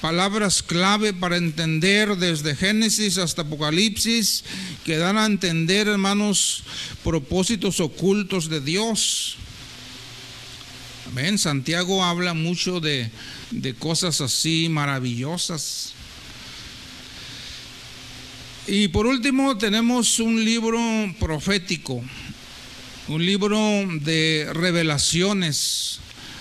palabras 0.00 0.62
clave 0.62 1.12
para 1.12 1.36
entender 1.36 2.16
desde 2.16 2.56
Génesis 2.56 3.18
hasta 3.18 3.42
Apocalipsis, 3.42 4.44
que 4.84 4.96
dan 4.96 5.16
a 5.16 5.26
entender, 5.26 5.88
hermanos, 5.88 6.64
propósitos 7.04 7.80
ocultos 7.80 8.48
de 8.48 8.60
Dios. 8.60 9.36
Amén. 11.06 11.38
Santiago 11.38 12.04
habla 12.04 12.34
mucho 12.34 12.80
de, 12.80 13.10
de 13.50 13.74
cosas 13.74 14.20
así 14.20 14.68
maravillosas. 14.68 15.94
Y 18.66 18.88
por 18.88 19.06
último 19.06 19.58
tenemos 19.58 20.20
un 20.20 20.44
libro 20.44 20.78
profético, 21.18 22.00
un 23.08 23.26
libro 23.26 23.58
de 24.00 24.48
revelaciones 24.52 25.98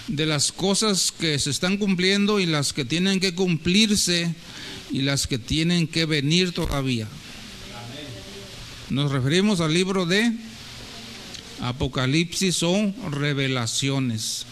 de 0.08 0.28
las 0.28 0.52
cosas 0.52 1.12
que 1.12 1.40
se 1.40 1.50
están 1.50 1.78
cumpliendo 1.78 2.40
y 2.40 2.46
las 2.46 2.74
que 2.74 2.86
tienen 2.86 3.20
que 3.20 3.34
cumplirse 3.34 4.36
y 4.92 5.02
las 5.02 5.26
que 5.26 5.40
tienen 5.40 5.88
que 5.88 6.06
venir 6.06 6.52
todavía. 6.52 7.08
Nos 8.92 9.12
referimos 9.12 9.60
al 9.60 9.74
libro 9.74 10.06
de 10.06 10.32
Apocalipsis 11.62 12.62
o 12.62 12.94
Revelaciones. 13.10 14.46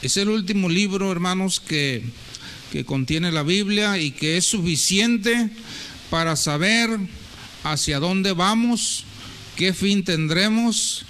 Es 0.00 0.16
el 0.16 0.30
último 0.30 0.70
libro, 0.70 1.12
hermanos, 1.12 1.60
que, 1.60 2.04
que 2.72 2.86
contiene 2.86 3.32
la 3.32 3.42
Biblia 3.42 3.98
y 3.98 4.12
que 4.12 4.38
es 4.38 4.46
suficiente 4.46 5.50
para 6.12 6.36
saber 6.36 6.90
hacia 7.64 7.98
dónde 7.98 8.32
vamos, 8.32 9.04
qué 9.56 9.72
fin 9.72 10.04
tendremos 10.04 11.06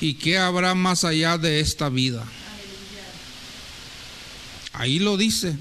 y 0.00 0.14
qué 0.14 0.38
habrá 0.38 0.74
más 0.74 1.04
allá 1.04 1.38
de 1.38 1.60
esta 1.60 1.88
vida. 1.88 2.26
Ahí 4.72 4.98
lo 4.98 5.16
dice. 5.16 5.56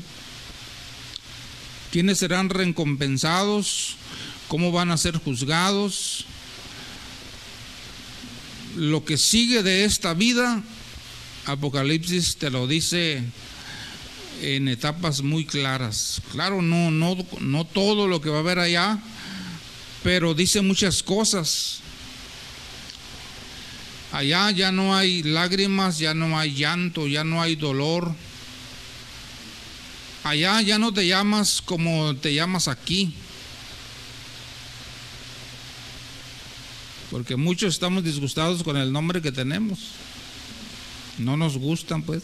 ¿Quiénes 1.91 2.17
serán 2.17 2.49
recompensados? 2.49 3.95
¿Cómo 4.47 4.71
van 4.71 4.89
a 4.89 4.97
ser 4.97 5.17
juzgados? 5.17 6.25
Lo 8.75 9.05
que 9.05 9.19
sigue 9.19 9.61
de 9.61 9.85
esta 9.85 10.15
vida, 10.15 10.63
Apocalipsis 11.45 12.37
te 12.37 12.49
lo 12.49 12.65
dice 12.65 13.21
en 14.43 14.67
etapas 14.67 15.21
muy 15.21 15.45
claras. 15.45 16.21
Claro, 16.31 16.61
no, 16.61 16.91
no, 16.91 17.15
no 17.39 17.65
todo 17.65 18.07
lo 18.07 18.19
que 18.21 18.29
va 18.29 18.37
a 18.37 18.39
haber 18.41 18.59
allá, 18.59 18.99
pero 20.03 20.33
dice 20.33 20.61
muchas 20.61 21.01
cosas. 21.01 21.79
Allá 24.11 24.51
ya 24.51 24.71
no 24.71 24.95
hay 24.95 25.23
lágrimas, 25.23 25.97
ya 25.97 26.13
no 26.13 26.37
hay 26.37 26.53
llanto, 26.53 27.07
ya 27.07 27.23
no 27.23 27.41
hay 27.41 27.55
dolor. 27.55 28.13
Allá 30.23 30.61
ya 30.61 30.77
no 30.77 30.93
te 30.93 31.07
llamas 31.07 31.61
como 31.61 32.15
te 32.15 32.33
llamas 32.33 32.67
aquí. 32.67 33.15
Porque 37.09 37.35
muchos 37.35 37.73
estamos 37.73 38.03
disgustados 38.03 38.63
con 38.63 38.75
el 38.77 38.91
nombre 38.91 39.21
que 39.21 39.31
tenemos. 39.31 39.79
No 41.17 41.37
nos 41.37 41.57
gustan, 41.57 42.03
pues. 42.03 42.23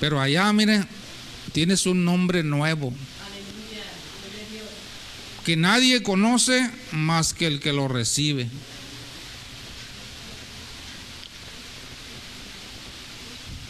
Pero 0.00 0.18
allá, 0.18 0.50
mire, 0.54 0.82
tienes 1.52 1.84
un 1.84 2.04
nombre 2.04 2.42
nuevo. 2.42 2.92
Que 5.44 5.56
nadie 5.56 6.02
conoce 6.02 6.70
más 6.92 7.34
que 7.34 7.46
el 7.46 7.60
que 7.60 7.72
lo 7.72 7.86
recibe. 7.86 8.48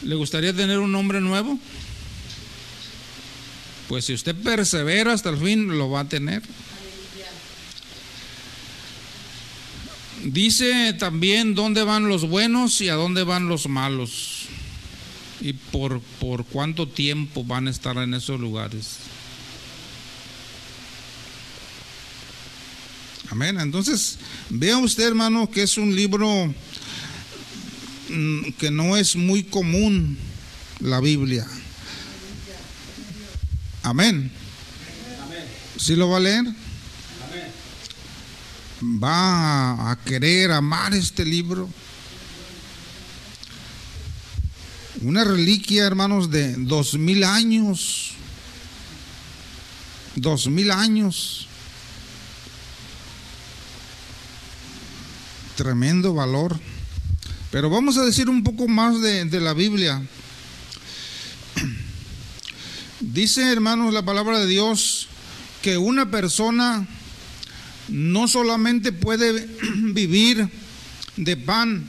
¿Le 0.03 0.15
gustaría 0.15 0.55
tener 0.55 0.79
un 0.79 0.91
nombre 0.91 1.19
nuevo? 1.21 1.59
Pues 3.87 4.05
si 4.05 4.13
usted 4.13 4.35
persevera 4.35 5.13
hasta 5.13 5.29
el 5.29 5.37
fin, 5.37 5.77
lo 5.77 5.89
va 5.89 6.01
a 6.01 6.09
tener. 6.09 6.41
Dice 10.23 10.93
también 10.93 11.55
dónde 11.55 11.83
van 11.83 12.07
los 12.07 12.27
buenos 12.27 12.79
y 12.79 12.89
a 12.89 12.95
dónde 12.95 13.23
van 13.23 13.47
los 13.47 13.67
malos 13.67 14.47
y 15.41 15.53
por, 15.53 15.99
por 16.19 16.45
cuánto 16.45 16.87
tiempo 16.87 17.43
van 17.43 17.67
a 17.67 17.71
estar 17.71 17.97
en 17.97 18.13
esos 18.13 18.39
lugares. 18.39 18.97
Amén. 23.29 23.59
Entonces, 23.59 24.17
vea 24.49 24.77
usted, 24.77 25.07
hermano, 25.07 25.49
que 25.49 25.63
es 25.63 25.77
un 25.77 25.95
libro 25.95 26.53
mm, 28.09 28.51
que 28.57 28.69
no 28.69 28.97
es 28.97 29.15
muy 29.15 29.43
común, 29.43 30.17
la 30.79 30.99
Biblia. 30.99 31.47
Amén. 33.83 34.31
¿Sí 35.77 35.95
lo 35.95 36.09
va 36.09 36.17
a 36.17 36.19
leer? 36.19 36.45
¿Va 38.83 39.91
a 39.91 39.99
querer 40.03 40.51
amar 40.51 40.93
este 40.93 41.25
libro? 41.25 41.69
Una 44.99 45.23
reliquia, 45.23 45.85
hermanos, 45.85 46.29
de 46.29 46.53
dos 46.57 46.95
mil 46.95 47.23
años. 47.23 48.11
Dos 50.15 50.47
mil 50.47 50.69
años. 50.69 51.47
Tremendo 55.55 56.13
valor. 56.13 56.59
Pero 57.51 57.69
vamos 57.69 57.97
a 57.97 58.03
decir 58.03 58.29
un 58.29 58.43
poco 58.43 58.67
más 58.67 59.01
de, 59.01 59.25
de 59.25 59.39
la 59.39 59.53
Biblia. 59.53 60.01
Dice, 62.99 63.49
hermanos, 63.51 63.93
la 63.93 64.03
palabra 64.03 64.39
de 64.39 64.47
Dios 64.47 65.07
que 65.61 65.77
una 65.77 66.11
persona 66.11 66.87
no 67.87 68.27
solamente 68.27 68.91
puede 68.91 69.47
vivir 69.93 70.49
de 71.17 71.37
pan, 71.37 71.85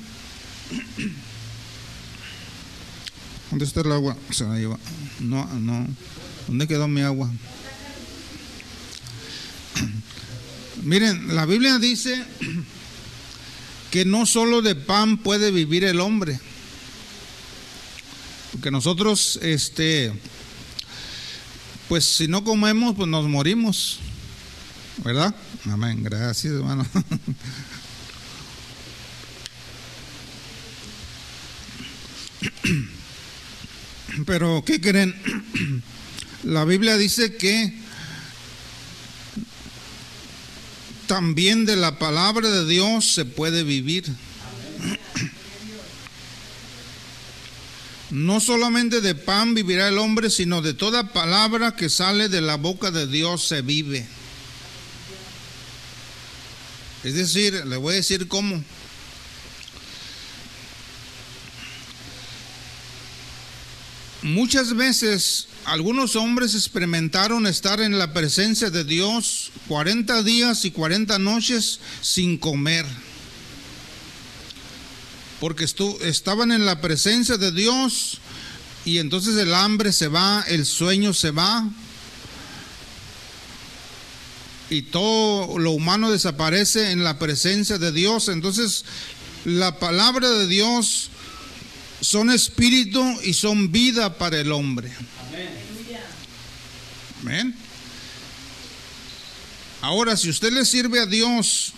¿Dónde 3.52 3.66
está 3.66 3.82
el 3.82 3.92
agua? 3.92 4.16
Se 4.30 4.44
la 4.44 4.56
lleva. 4.56 4.78
No, 5.20 5.44
no. 5.44 5.86
¿Dónde 6.48 6.66
quedó 6.66 6.88
mi 6.88 7.02
agua? 7.02 7.30
Miren, 10.82 11.34
la 11.34 11.44
Biblia 11.44 11.78
dice 11.78 12.24
que 13.90 14.06
no 14.06 14.24
solo 14.24 14.62
de 14.62 14.74
pan 14.74 15.18
puede 15.18 15.50
vivir 15.50 15.84
el 15.84 16.00
hombre. 16.00 16.40
Porque 18.52 18.70
nosotros, 18.70 19.38
este, 19.42 20.14
pues 21.90 22.04
si 22.06 22.28
no 22.28 22.44
comemos, 22.44 22.94
pues 22.96 23.06
nos 23.06 23.28
morimos. 23.28 23.98
¿Verdad? 25.04 25.34
Amén. 25.70 26.02
Gracias, 26.02 26.54
hermano. 26.54 26.86
Pero, 34.26 34.62
¿qué 34.64 34.80
creen? 34.80 35.14
La 36.44 36.64
Biblia 36.64 36.96
dice 36.96 37.36
que 37.36 37.72
también 41.06 41.66
de 41.66 41.76
la 41.76 41.98
palabra 41.98 42.48
de 42.48 42.66
Dios 42.66 43.12
se 43.14 43.24
puede 43.24 43.64
vivir. 43.64 44.04
No 48.10 48.40
solamente 48.40 49.00
de 49.00 49.14
pan 49.14 49.54
vivirá 49.54 49.88
el 49.88 49.96
hombre, 49.96 50.28
sino 50.28 50.60
de 50.60 50.74
toda 50.74 51.14
palabra 51.14 51.76
que 51.76 51.88
sale 51.88 52.28
de 52.28 52.42
la 52.42 52.56
boca 52.56 52.90
de 52.90 53.06
Dios 53.06 53.48
se 53.48 53.62
vive. 53.62 54.06
Es 57.04 57.14
decir, 57.14 57.64
le 57.64 57.78
voy 57.78 57.94
a 57.94 57.96
decir 57.96 58.28
cómo. 58.28 58.62
Muchas 64.22 64.74
veces 64.76 65.48
algunos 65.64 66.14
hombres 66.14 66.54
experimentaron 66.54 67.44
estar 67.46 67.80
en 67.80 67.98
la 67.98 68.12
presencia 68.12 68.70
de 68.70 68.84
Dios 68.84 69.50
40 69.66 70.22
días 70.22 70.64
y 70.64 70.70
40 70.70 71.18
noches 71.18 71.80
sin 72.02 72.38
comer. 72.38 72.86
Porque 75.40 75.64
estaban 75.64 76.52
en 76.52 76.64
la 76.64 76.80
presencia 76.80 77.36
de 77.36 77.50
Dios 77.50 78.18
y 78.84 78.98
entonces 78.98 79.36
el 79.36 79.54
hambre 79.54 79.92
se 79.92 80.06
va, 80.06 80.44
el 80.46 80.66
sueño 80.66 81.14
se 81.14 81.32
va 81.32 81.68
y 84.70 84.82
todo 84.82 85.58
lo 85.58 85.72
humano 85.72 86.12
desaparece 86.12 86.92
en 86.92 87.02
la 87.02 87.18
presencia 87.18 87.78
de 87.78 87.90
Dios. 87.90 88.28
Entonces 88.28 88.84
la 89.44 89.80
palabra 89.80 90.30
de 90.30 90.46
Dios 90.46 91.10
son 92.02 92.30
espíritu 92.30 93.00
y 93.22 93.32
son 93.32 93.70
vida 93.70 94.18
para 94.18 94.40
el 94.40 94.50
hombre. 94.50 94.92
Amén. 97.22 97.54
Ahora, 99.80 100.16
si 100.16 100.28
usted 100.28 100.52
le 100.52 100.64
sirve 100.64 100.98
a 100.98 101.06
Dios, 101.06 101.72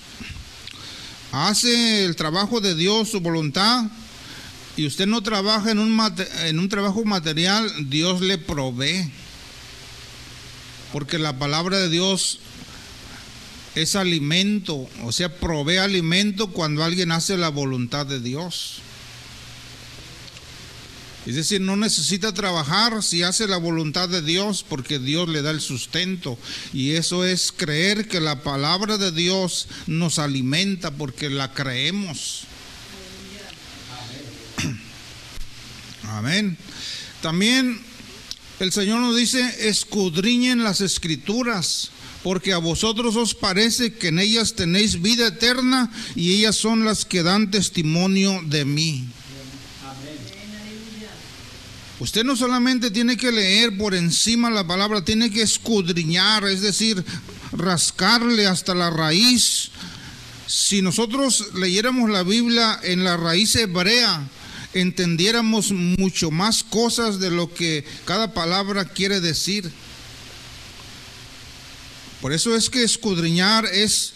hace 1.30 2.06
el 2.06 2.16
trabajo 2.16 2.62
de 2.62 2.74
Dios, 2.74 3.10
su 3.10 3.20
voluntad, 3.20 3.84
y 4.76 4.86
usted 4.86 5.06
no 5.06 5.22
trabaja 5.22 5.70
en 5.70 5.78
un, 5.78 6.00
en 6.44 6.58
un 6.58 6.68
trabajo 6.70 7.04
material, 7.04 7.90
Dios 7.90 8.22
le 8.22 8.38
provee. 8.38 9.10
Porque 10.92 11.18
la 11.18 11.38
palabra 11.38 11.78
de 11.78 11.90
Dios 11.90 12.40
es 13.74 13.94
alimento, 13.94 14.88
o 15.02 15.12
sea, 15.12 15.38
provee 15.38 15.76
alimento 15.76 16.48
cuando 16.48 16.82
alguien 16.82 17.12
hace 17.12 17.36
la 17.36 17.50
voluntad 17.50 18.06
de 18.06 18.20
Dios. 18.20 18.80
Es 21.26 21.36
decir, 21.36 21.60
no 21.60 21.76
necesita 21.76 22.34
trabajar 22.34 23.02
si 23.02 23.22
hace 23.22 23.46
la 23.48 23.56
voluntad 23.56 24.08
de 24.08 24.20
Dios 24.20 24.64
porque 24.68 24.98
Dios 24.98 25.28
le 25.28 25.40
da 25.40 25.50
el 25.50 25.60
sustento. 25.60 26.38
Y 26.72 26.92
eso 26.92 27.24
es 27.24 27.50
creer 27.50 28.08
que 28.08 28.20
la 28.20 28.42
palabra 28.42 28.98
de 28.98 29.10
Dios 29.10 29.68
nos 29.86 30.18
alimenta 30.18 30.90
porque 30.90 31.30
la 31.30 31.54
creemos. 31.54 32.42
Amén. 36.02 36.58
También 37.22 37.80
el 38.60 38.70
Señor 38.70 39.00
nos 39.00 39.16
dice, 39.16 39.68
escudriñen 39.68 40.62
las 40.62 40.82
escrituras 40.82 41.90
porque 42.22 42.52
a 42.52 42.58
vosotros 42.58 43.16
os 43.16 43.34
parece 43.34 43.94
que 43.94 44.08
en 44.08 44.18
ellas 44.18 44.54
tenéis 44.54 45.02
vida 45.02 45.28
eterna 45.28 45.90
y 46.14 46.34
ellas 46.34 46.56
son 46.56 46.84
las 46.84 47.04
que 47.04 47.22
dan 47.22 47.50
testimonio 47.50 48.40
de 48.46 48.64
mí. 48.64 49.04
Usted 52.04 52.22
no 52.22 52.36
solamente 52.36 52.90
tiene 52.90 53.16
que 53.16 53.32
leer 53.32 53.78
por 53.78 53.94
encima 53.94 54.50
la 54.50 54.66
palabra, 54.66 55.02
tiene 55.02 55.30
que 55.30 55.40
escudriñar, 55.40 56.44
es 56.44 56.60
decir, 56.60 57.02
rascarle 57.50 58.46
hasta 58.46 58.74
la 58.74 58.90
raíz 58.90 59.70
Si 60.46 60.82
nosotros 60.82 61.54
leyéramos 61.54 62.10
la 62.10 62.22
Biblia 62.22 62.78
en 62.82 63.04
la 63.04 63.16
raíz 63.16 63.56
hebrea, 63.56 64.28
entendiéramos 64.74 65.72
mucho 65.72 66.30
más 66.30 66.62
cosas 66.62 67.20
de 67.20 67.30
lo 67.30 67.54
que 67.54 67.86
cada 68.04 68.34
palabra 68.34 68.84
quiere 68.84 69.22
decir. 69.22 69.72
Por 72.20 72.34
eso 72.34 72.54
es 72.54 72.68
que 72.68 72.82
escudriñar 72.82 73.64
es, 73.64 74.12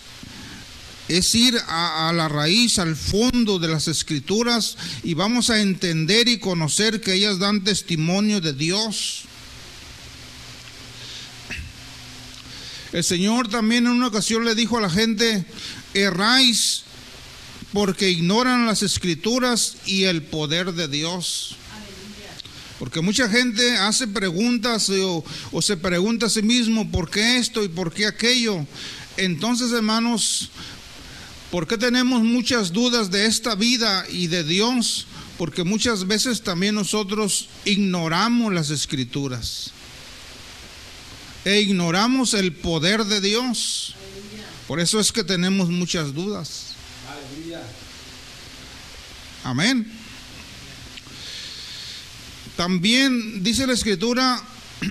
es 1.08 1.34
ir 1.34 1.58
a, 1.66 2.12
la 2.14 2.28
raíz, 2.28 2.78
al 2.78 2.94
fondo 2.94 3.58
de 3.58 3.68
las 3.68 3.88
escrituras 3.88 4.76
y 5.02 5.14
vamos 5.14 5.50
a 5.50 5.60
entender 5.60 6.28
y 6.28 6.38
conocer 6.38 7.00
que 7.00 7.14
ellas 7.14 7.38
dan 7.38 7.64
testimonio 7.64 8.40
de 8.40 8.52
Dios. 8.52 9.22
El 12.92 13.04
Señor 13.04 13.48
también 13.48 13.86
en 13.86 13.92
una 13.92 14.08
ocasión 14.08 14.44
le 14.44 14.54
dijo 14.54 14.78
a 14.78 14.82
la 14.82 14.90
gente, 14.90 15.44
erráis 15.94 16.84
porque 17.72 18.10
ignoran 18.10 18.66
las 18.66 18.82
escrituras 18.82 19.76
y 19.86 20.04
el 20.04 20.22
poder 20.22 20.72
de 20.72 20.88
Dios. 20.88 21.56
Porque 22.78 23.00
mucha 23.00 23.28
gente 23.28 23.76
hace 23.76 24.06
preguntas 24.06 24.88
o, 24.90 25.24
o, 25.50 25.62
se 25.62 25.76
pregunta 25.76 26.26
a 26.26 26.30
sí 26.30 26.42
mismo, 26.42 26.90
¿por 26.90 27.10
qué 27.10 27.38
esto 27.38 27.64
y 27.64 27.68
por 27.68 27.92
qué 27.92 28.06
aquello? 28.06 28.64
Entonces, 29.16 29.72
hermanos, 29.72 30.50
¿por 31.50 31.66
qué 31.66 31.78
tenemos 31.78 32.22
muchas 32.22 32.72
dudas 32.72 33.10
de 33.10 33.26
esta 33.26 33.54
vida 33.54 34.04
y 34.10 34.26
de 34.26 34.44
Dios? 34.44 35.06
Porque 35.36 35.64
muchas 35.64 36.06
veces 36.06 36.42
también 36.42 36.74
nosotros 36.74 37.48
ignoramos 37.64 38.52
las 38.52 38.70
escrituras 38.70 39.72
e 41.44 41.60
ignoramos 41.60 42.34
el 42.34 42.52
poder 42.52 43.04
de 43.04 43.20
Dios. 43.20 43.94
Por 44.66 44.80
eso 44.80 45.00
es 45.00 45.12
que 45.12 45.24
tenemos 45.24 45.70
muchas 45.70 46.12
dudas. 46.12 46.74
Amén. 49.44 49.90
También 52.56 53.42
dice 53.42 53.66
la 53.66 53.72
escritura, 53.72 54.42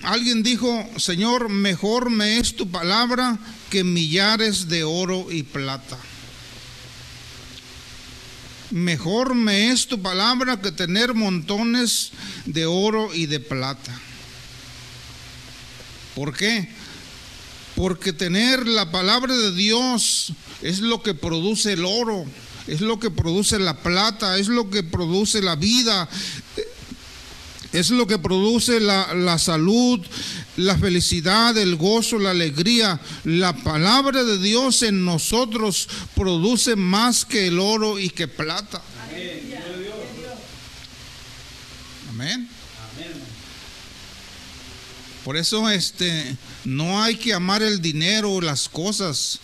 alguien 0.04 0.42
dijo, 0.42 0.90
Señor, 0.98 1.50
mejor 1.50 2.10
me 2.10 2.38
es 2.38 2.56
tu 2.56 2.72
palabra 2.72 3.38
que 3.70 3.84
millares 3.84 4.70
de 4.70 4.84
oro 4.84 5.28
y 5.30 5.44
plata. 5.44 5.98
Mejor 8.72 9.34
me 9.34 9.72
es 9.72 9.88
tu 9.88 10.02
palabra 10.02 10.62
que 10.62 10.72
tener 10.72 11.14
montones 11.14 12.12
de 12.46 12.66
oro 12.66 13.14
y 13.14 13.26
de 13.26 13.40
plata. 13.40 13.98
¿Por 16.16 16.36
qué? 16.36 16.70
Porque 17.76 18.12
tener 18.12 18.68
la 18.68 18.92
palabra 18.92 19.36
de 19.36 19.54
Dios 19.54 20.34
es 20.62 20.80
lo 20.80 21.02
que 21.02 21.14
produce 21.14 21.74
el 21.74 21.86
oro, 21.86 22.26
es 22.66 22.82
lo 22.82 23.00
que 23.00 23.12
produce 23.12 23.60
la 23.60 23.78
plata, 23.78 24.38
es 24.38 24.48
lo 24.48 24.70
que 24.70 24.84
produce 24.84 25.42
la 25.42 25.56
vida, 25.56 26.10
es 27.80 27.92
lo 27.92 28.08
que 28.08 28.18
produce 28.18 28.80
la, 28.80 29.14
la, 29.14 29.38
salud, 29.38 30.00
la 30.56 30.78
felicidad, 30.78 31.58
el 31.58 31.76
gozo, 31.76 32.18
la 32.20 32.32
alegría. 32.32 33.00
La 33.24 33.54
palabra 33.54 34.24
de 34.24 34.38
Dios 34.38 34.84
en 34.84 35.06
nosotros 35.06 35.88
produce 36.16 36.76
más 36.76 37.26
que 37.26 37.48
el 37.48 37.60
oro 37.60 38.00
y 38.00 38.10
que 38.10 38.28
plata. 38.28 38.82
Amén. 42.10 42.50
Por 45.24 45.36
eso 45.36 45.70
este 45.70 46.38
no 46.64 47.04
hay 47.04 47.18
que 47.18 47.34
amar 47.34 47.62
el 47.62 47.82
dinero 47.82 48.32
o 48.32 48.42
las 48.42 48.70
cosas. 48.70 49.40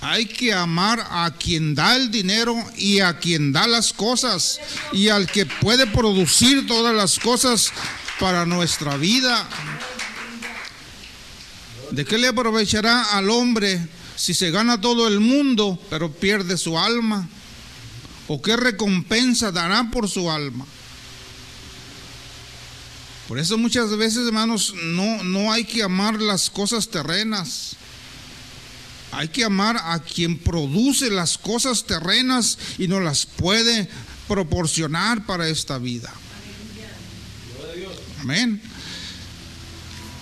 Hay 0.00 0.26
que 0.26 0.52
amar 0.52 1.04
a 1.10 1.32
quien 1.32 1.74
da 1.74 1.96
el 1.96 2.10
dinero 2.10 2.54
y 2.76 3.00
a 3.00 3.18
quien 3.18 3.52
da 3.52 3.66
las 3.66 3.92
cosas 3.92 4.60
y 4.92 5.08
al 5.08 5.26
que 5.26 5.44
puede 5.44 5.86
producir 5.88 6.66
todas 6.68 6.94
las 6.94 7.18
cosas 7.18 7.72
para 8.20 8.46
nuestra 8.46 8.96
vida. 8.96 9.48
¿De 11.90 12.04
qué 12.04 12.16
le 12.16 12.28
aprovechará 12.28 13.16
al 13.16 13.28
hombre 13.30 13.88
si 14.14 14.34
se 14.34 14.50
gana 14.50 14.80
todo 14.80 15.08
el 15.08 15.18
mundo 15.18 15.78
pero 15.90 16.12
pierde 16.12 16.56
su 16.56 16.78
alma? 16.78 17.28
¿O 18.28 18.40
qué 18.40 18.56
recompensa 18.56 19.50
dará 19.50 19.90
por 19.90 20.08
su 20.08 20.30
alma? 20.30 20.64
Por 23.26 23.38
eso 23.38 23.58
muchas 23.58 23.94
veces, 23.96 24.26
hermanos, 24.26 24.74
no, 24.82 25.22
no 25.24 25.52
hay 25.52 25.64
que 25.64 25.82
amar 25.82 26.20
las 26.20 26.48
cosas 26.48 26.88
terrenas. 26.88 27.76
Hay 29.12 29.28
que 29.28 29.44
amar 29.44 29.76
a 29.76 30.00
quien 30.00 30.38
produce 30.38 31.10
las 31.10 31.38
cosas 31.38 31.84
terrenas 31.84 32.58
y 32.78 32.88
nos 32.88 33.02
las 33.02 33.26
puede 33.26 33.88
proporcionar 34.26 35.26
para 35.26 35.48
esta 35.48 35.78
vida. 35.78 36.12
Amén. 38.20 38.60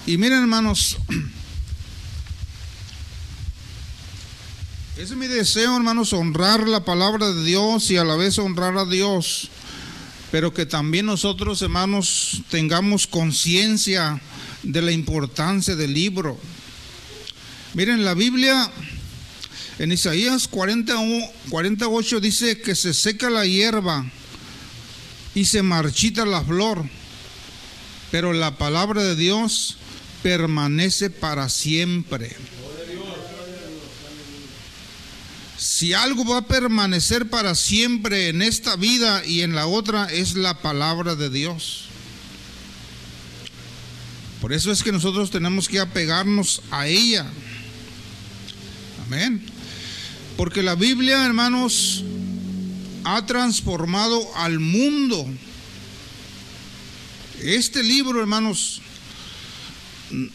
Y 0.06 0.18
miren, 0.18 0.40
hermanos, 0.40 0.98
es 4.96 5.10
mi 5.12 5.26
deseo, 5.26 5.76
hermanos, 5.76 6.12
honrar 6.12 6.68
la 6.68 6.84
palabra 6.84 7.32
de 7.32 7.44
Dios 7.44 7.90
y 7.90 7.96
a 7.96 8.04
la 8.04 8.16
vez 8.16 8.38
honrar 8.38 8.76
a 8.78 8.84
Dios 8.84 9.50
pero 10.30 10.52
que 10.52 10.66
también 10.66 11.06
nosotros, 11.06 11.62
hermanos, 11.62 12.42
tengamos 12.50 13.06
conciencia 13.06 14.20
de 14.62 14.82
la 14.82 14.92
importancia 14.92 15.76
del 15.76 15.94
libro. 15.94 16.38
Miren, 17.76 18.06
la 18.06 18.14
Biblia 18.14 18.70
en 19.78 19.92
Isaías 19.92 20.48
40, 20.48 20.94
48 21.50 22.20
dice 22.20 22.58
que 22.58 22.74
se 22.74 22.94
seca 22.94 23.28
la 23.28 23.44
hierba 23.44 24.10
y 25.34 25.44
se 25.44 25.60
marchita 25.60 26.24
la 26.24 26.42
flor, 26.42 26.88
pero 28.10 28.32
la 28.32 28.56
palabra 28.56 29.02
de 29.02 29.14
Dios 29.14 29.76
permanece 30.22 31.10
para 31.10 31.50
siempre. 31.50 32.34
Si 35.58 35.92
algo 35.92 36.24
va 36.24 36.38
a 36.38 36.48
permanecer 36.48 37.28
para 37.28 37.54
siempre 37.54 38.30
en 38.30 38.40
esta 38.40 38.76
vida 38.76 39.22
y 39.22 39.42
en 39.42 39.54
la 39.54 39.66
otra 39.66 40.06
es 40.06 40.34
la 40.34 40.62
palabra 40.62 41.14
de 41.14 41.28
Dios. 41.28 41.88
Por 44.40 44.54
eso 44.54 44.72
es 44.72 44.82
que 44.82 44.92
nosotros 44.92 45.30
tenemos 45.30 45.68
que 45.68 45.78
apegarnos 45.78 46.62
a 46.70 46.86
ella. 46.86 47.26
Amén. 49.06 49.42
Porque 50.36 50.62
la 50.62 50.74
Biblia, 50.74 51.24
hermanos, 51.24 52.04
ha 53.04 53.24
transformado 53.24 54.20
al 54.36 54.58
mundo. 54.58 55.26
Este 57.40 57.82
libro, 57.82 58.20
hermanos, 58.20 58.82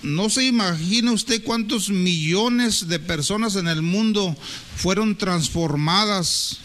no 0.04 0.30
se 0.30 0.46
imagina 0.46 1.12
usted 1.12 1.44
cuántos 1.44 1.90
millones 1.90 2.88
de 2.88 3.00
personas 3.00 3.56
en 3.56 3.68
el 3.68 3.82
mundo 3.82 4.36
fueron 4.76 5.18
transformadas 5.18 6.60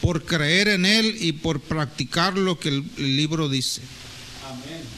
por 0.00 0.24
creer 0.24 0.68
en 0.68 0.86
Él 0.86 1.16
y 1.20 1.32
por 1.32 1.60
practicar 1.60 2.36
lo 2.36 2.58
que 2.58 2.68
el, 2.68 2.84
libro 2.96 3.48
dice. 3.48 3.82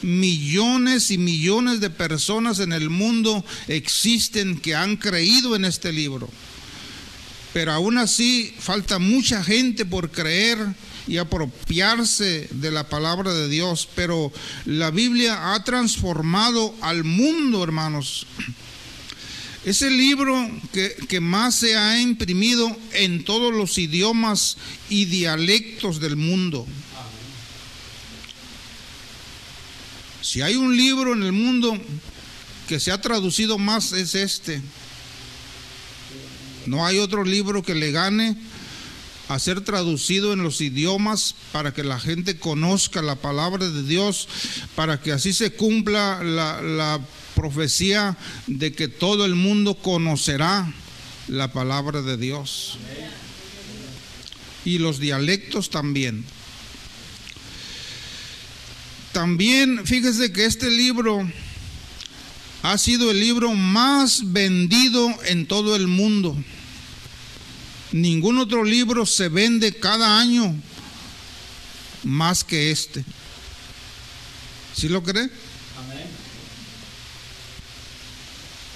Millones 0.03 1.11
y 1.11 1.17
millones 1.17 1.79
de 1.79 1.89
personas 1.89 2.59
en 2.59 2.73
el 2.73 2.89
mundo 2.89 3.43
existen 3.67 4.59
que 4.59 4.75
han 4.75 4.97
creído 4.97 5.55
en 5.55 5.65
este 5.65 5.91
libro. 5.91 6.29
Pero 7.53 7.71
aún 7.71 7.97
así 7.97 8.53
falta 8.59 8.99
mucha 8.99 9.43
gente 9.43 9.85
por 9.85 10.11
creer 10.11 10.57
y 11.07 11.17
apropiarse 11.17 12.47
de 12.51 12.71
la 12.71 12.87
palabra 12.89 13.33
de 13.33 13.49
Dios, 13.49 13.87
pero 13.95 14.31
la 14.65 14.91
Biblia 14.91 15.53
ha 15.53 15.63
transformado 15.63 16.73
al 16.81 17.03
mundo, 17.03 17.63
hermanos. 17.63 18.25
Es 19.65 19.81
el 19.81 19.95
libro 19.95 20.49
que, 20.73 20.95
que, 21.07 21.21
más 21.21 21.55
se 21.55 21.77
ha 21.77 22.01
imprimido 22.01 22.75
en 22.93 23.23
todos 23.23 23.53
los 23.53 23.77
idiomas 23.77 24.57
y 24.89 25.05
dialectos 25.05 26.01
del 26.01 26.17
mundo. 26.17 26.67
Si 30.23 30.41
hay 30.41 30.55
un 30.55 30.77
libro 30.77 31.13
en 31.13 31.21
el 31.21 31.33
mundo 31.33 31.77
que 32.69 32.79
se 32.79 32.91
ha 32.91 33.01
traducido 33.01 33.57
más 33.57 33.91
es 33.91 34.15
este. 34.15 34.61
No 36.65 36.85
hay 36.85 36.99
otro 36.99 37.25
libro 37.25 37.61
que 37.61 37.75
le 37.75 37.91
gane 37.91 38.37
a 39.27 39.37
ser 39.37 39.61
traducido 39.61 40.31
en 40.31 40.41
los 40.41 40.61
idiomas 40.61 41.35
para 41.51 41.73
que 41.73 41.83
la 41.83 41.99
gente 41.99 42.39
conozca 42.39 43.01
la 43.01 43.15
palabra 43.15 43.69
de 43.69 43.83
Dios, 43.83 44.29
para 44.75 45.01
que 45.01 45.11
así 45.11 45.33
se 45.33 45.51
cumpla 45.51 46.23
la, 46.23 46.61
la 46.61 47.01
profecía 47.35 48.17
de 48.47 48.71
que 48.71 48.87
todo 48.87 49.25
el 49.25 49.35
mundo 49.35 49.75
conocerá 49.75 50.73
la 51.27 51.51
palabra 51.51 52.01
de 52.01 52.15
Dios. 52.15 52.77
Y 54.63 54.77
los 54.77 54.99
dialectos 54.99 55.69
también. 55.69 56.23
También 59.13 59.85
fíjese 59.85 60.33
que 60.33 60.45
este 60.45 60.69
libro 60.69 61.25
ha 62.63 62.77
sido 62.77 63.11
el 63.11 63.19
libro 63.19 63.53
más 63.53 64.33
vendido 64.33 65.09
en 65.25 65.45
todo 65.45 65.75
el 65.75 65.87
mundo 65.87 66.37
Ningún 67.93 68.39
otro 68.39 68.63
libro 68.63 69.05
se 69.05 69.29
vende 69.29 69.71
cada 69.71 70.19
año 70.19 70.55
más 72.03 72.43
que 72.43 72.71
este. 72.71 73.05
¿Sí 74.75 74.89
lo 74.89 75.03
cree? 75.03 75.29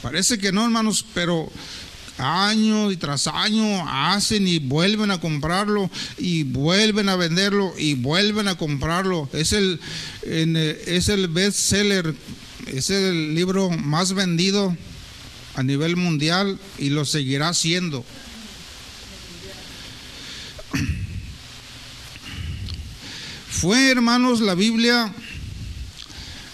Parece 0.04 0.38
que 0.38 0.52
no, 0.52 0.64
hermanos, 0.64 1.04
pero 1.16 1.52
año 2.18 2.92
y 2.92 2.98
tras 2.98 3.28
año 3.28 3.88
hacen 3.88 4.48
y 4.48 4.60
vuelven 4.60 5.12
a 5.12 5.20
comprarlo 5.20 5.90
y 6.18 6.44
vuelven 6.44 7.10
a 7.10 7.16
venderlo 7.16 7.74
y 7.78 7.94
vuelven 7.94 8.48
a 8.48 8.56
comprarlo. 8.56 9.30
Es 9.34 9.54
el, 9.54 9.80
es 10.24 11.10
el 11.10 11.28
best 11.28 11.58
seller, 11.58 12.16
es 12.68 12.90
el 12.90 13.36
libro 13.36 13.70
más 13.70 14.14
vendido 14.14 14.76
a 15.56 15.64
nivel 15.64 15.96
mundial 15.96 16.60
y 16.78 16.90
lo 16.90 17.06
seguirá 17.06 17.54
siendo. 17.54 18.04
Fue, 23.50 23.90
hermanos, 23.90 24.40
la 24.40 24.54
Biblia 24.54 25.12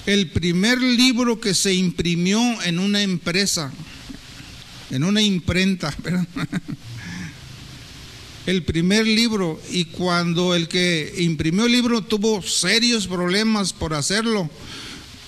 el 0.06 0.30
primer 0.32 0.82
libro 0.82 1.40
que 1.40 1.54
se 1.54 1.74
imprimió 1.74 2.40
en 2.64 2.80
una 2.80 3.02
empresa 3.02 3.72
en 4.92 5.04
una 5.04 5.22
imprenta, 5.22 5.94
el 8.46 8.64
primer 8.64 9.08
libro 9.08 9.60
y 9.72 9.86
cuando 9.86 10.56
el 10.56 10.68
que 10.68 11.14
imprimió 11.20 11.66
el 11.66 11.72
libro 11.72 12.02
tuvo 12.02 12.42
serios 12.42 13.08
problemas 13.08 13.74
por 13.74 13.94
hacerlo, 13.94 14.50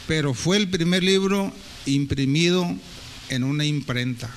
pero 0.08 0.34
fue 0.34 0.58
el 0.58 0.70
primer 0.70 1.04
libro 1.04 1.52
imprimido 1.86 2.76
en 3.30 3.44
una 3.44 3.66
imprenta 3.66 4.30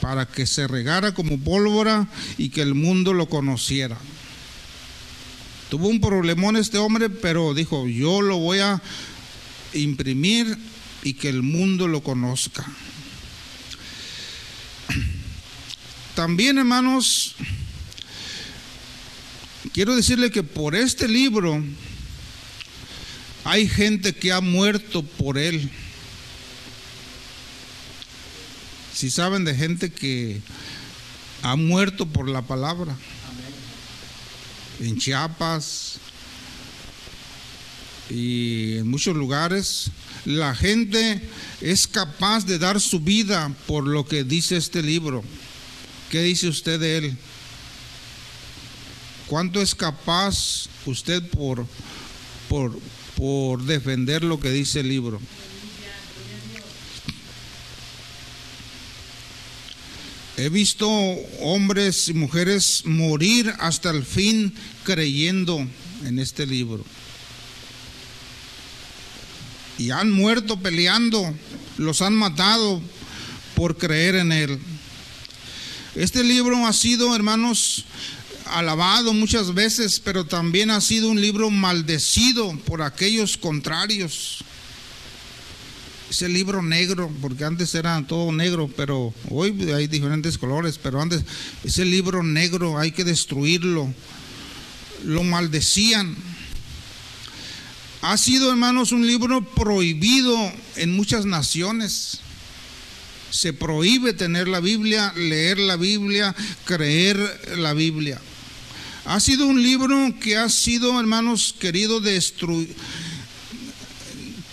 para 0.00 0.26
que 0.26 0.46
se 0.46 0.68
regara 0.68 1.14
como 1.14 1.38
pólvora 1.38 2.08
y 2.36 2.50
que 2.50 2.60
el 2.60 2.74
mundo 2.74 3.14
lo 3.14 3.28
conociera. 3.28 3.96
Tuvo 5.70 5.88
un 5.88 6.00
problemón 6.00 6.56
este 6.56 6.78
hombre, 6.78 7.08
pero 7.08 7.54
dijo, 7.54 7.88
yo 7.88 8.20
lo 8.20 8.36
voy 8.36 8.58
a 8.58 8.82
imprimir 9.72 10.58
y 11.02 11.14
que 11.14 11.30
el 11.30 11.42
mundo 11.42 11.88
lo 11.88 12.02
conozca. 12.02 12.66
También, 16.14 16.58
hermanos, 16.58 17.34
quiero 19.72 19.96
decirle 19.96 20.30
que 20.30 20.44
por 20.44 20.76
este 20.76 21.08
libro 21.08 21.60
hay 23.42 23.68
gente 23.68 24.14
que 24.14 24.32
ha 24.32 24.40
muerto 24.40 25.02
por 25.02 25.38
él. 25.38 25.68
Si 28.94 29.10
saben 29.10 29.44
de 29.44 29.56
gente 29.56 29.90
que 29.90 30.40
ha 31.42 31.56
muerto 31.56 32.06
por 32.06 32.28
la 32.28 32.42
palabra. 32.42 32.96
En 34.80 34.98
Chiapas 34.98 35.98
y 38.08 38.78
en 38.78 38.88
muchos 38.88 39.16
lugares, 39.16 39.90
la 40.24 40.54
gente 40.54 41.28
es 41.60 41.86
capaz 41.86 42.46
de 42.46 42.58
dar 42.58 42.80
su 42.80 43.00
vida 43.00 43.52
por 43.66 43.86
lo 43.86 44.06
que 44.06 44.24
dice 44.24 44.56
este 44.56 44.82
libro. 44.82 45.24
¿Qué 46.14 46.22
dice 46.22 46.46
usted 46.46 46.78
de 46.78 46.96
él? 46.96 47.16
¿Cuánto 49.26 49.60
es 49.60 49.74
capaz 49.74 50.68
usted 50.86 51.20
por, 51.30 51.66
por, 52.48 52.78
por 53.16 53.64
defender 53.64 54.22
lo 54.22 54.38
que 54.38 54.52
dice 54.52 54.78
el 54.78 54.90
libro? 54.90 55.20
He 60.36 60.48
visto 60.50 60.88
hombres 61.40 62.08
y 62.08 62.14
mujeres 62.14 62.82
morir 62.84 63.52
hasta 63.58 63.90
el 63.90 64.04
fin 64.04 64.54
creyendo 64.84 65.66
en 66.04 66.20
este 66.20 66.46
libro. 66.46 66.84
Y 69.78 69.90
han 69.90 70.12
muerto 70.12 70.60
peleando, 70.60 71.34
los 71.76 72.02
han 72.02 72.14
matado 72.14 72.80
por 73.56 73.76
creer 73.76 74.14
en 74.14 74.30
él. 74.30 74.60
Este 75.94 76.24
libro 76.24 76.66
ha 76.66 76.72
sido, 76.72 77.14
hermanos, 77.14 77.84
alabado 78.46 79.14
muchas 79.14 79.54
veces, 79.54 80.00
pero 80.00 80.24
también 80.24 80.70
ha 80.70 80.80
sido 80.80 81.08
un 81.08 81.20
libro 81.20 81.50
maldecido 81.50 82.58
por 82.66 82.82
aquellos 82.82 83.36
contrarios. 83.36 84.42
Ese 86.10 86.28
libro 86.28 86.62
negro, 86.62 87.12
porque 87.20 87.44
antes 87.44 87.72
era 87.76 88.04
todo 88.08 88.32
negro, 88.32 88.68
pero 88.76 89.14
hoy 89.30 89.70
hay 89.70 89.86
diferentes 89.86 90.36
colores, 90.36 90.80
pero 90.82 91.00
antes 91.00 91.22
ese 91.62 91.84
libro 91.84 92.24
negro 92.24 92.76
hay 92.76 92.90
que 92.90 93.04
destruirlo. 93.04 93.94
Lo 95.04 95.22
maldecían. 95.22 96.16
Ha 98.02 98.18
sido, 98.18 98.50
hermanos, 98.50 98.90
un 98.90 99.06
libro 99.06 99.44
prohibido 99.44 100.36
en 100.74 100.96
muchas 100.96 101.24
naciones 101.24 102.20
se 103.34 103.52
prohíbe 103.52 104.12
tener 104.12 104.46
la 104.46 104.60
Biblia, 104.60 105.12
leer 105.16 105.58
la 105.58 105.76
Biblia, 105.76 106.36
creer 106.64 107.18
la 107.56 107.74
Biblia. 107.74 108.20
Ha 109.06 109.18
sido 109.18 109.46
un 109.46 109.60
libro 109.60 110.14
que 110.20 110.36
ha 110.36 110.48
sido, 110.48 111.00
hermanos, 111.00 111.52
querido 111.58 112.00
destruir, 112.00 112.72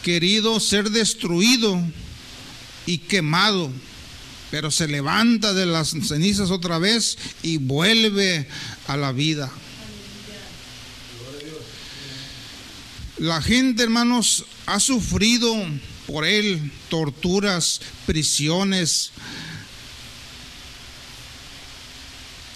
querido 0.02 0.60
ser 0.60 0.90
destruido 0.90 1.80
y 2.88 2.98
quemado, 2.98 3.72
pero 4.50 4.72
se 4.72 4.88
levanta 4.88 5.54
de 5.54 5.68
las 5.68 5.90
cenizas 5.90 6.50
otra 6.50 6.80
vez 6.80 7.20
y 7.44 7.58
vuelve 7.58 8.48
a 8.88 8.98
la 8.98 9.12
vida. 9.12 9.52
La 13.20 13.44
gente, 13.44 13.84
hermanos, 13.84 14.46
ha 14.66 14.80
sufrido 14.80 15.56
por 16.12 16.26
él 16.26 16.72
torturas, 16.90 17.80
prisiones. 18.06 19.12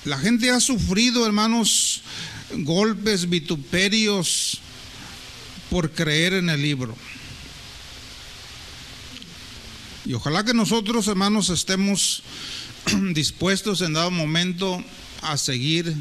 La 0.03 0.17
gente 0.17 0.51
ha 0.51 0.59
sufrido, 0.59 1.25
hermanos, 1.25 2.01
golpes, 2.57 3.29
vituperios 3.29 4.59
por 5.69 5.91
creer 5.91 6.33
en 6.33 6.49
el 6.49 6.61
libro. 6.61 6.95
Y 10.05 10.13
ojalá 10.13 10.43
que 10.43 10.53
nosotros, 10.53 11.07
hermanos, 11.07 11.49
estemos 11.49 12.23
dispuestos 13.13 13.81
en 13.81 13.93
dado 13.93 14.11
momento 14.11 14.83
a 15.21 15.37
seguir 15.37 15.95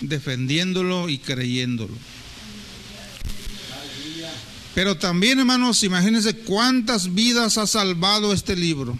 defendiéndolo 0.00 1.08
y 1.08 1.18
creyéndolo. 1.18 1.94
Pero 4.74 4.96
también, 4.96 5.38
hermanos, 5.38 5.82
imagínense 5.82 6.34
cuántas 6.34 7.14
vidas 7.14 7.58
ha 7.58 7.66
salvado 7.66 8.32
este 8.32 8.56
libro. 8.56 8.98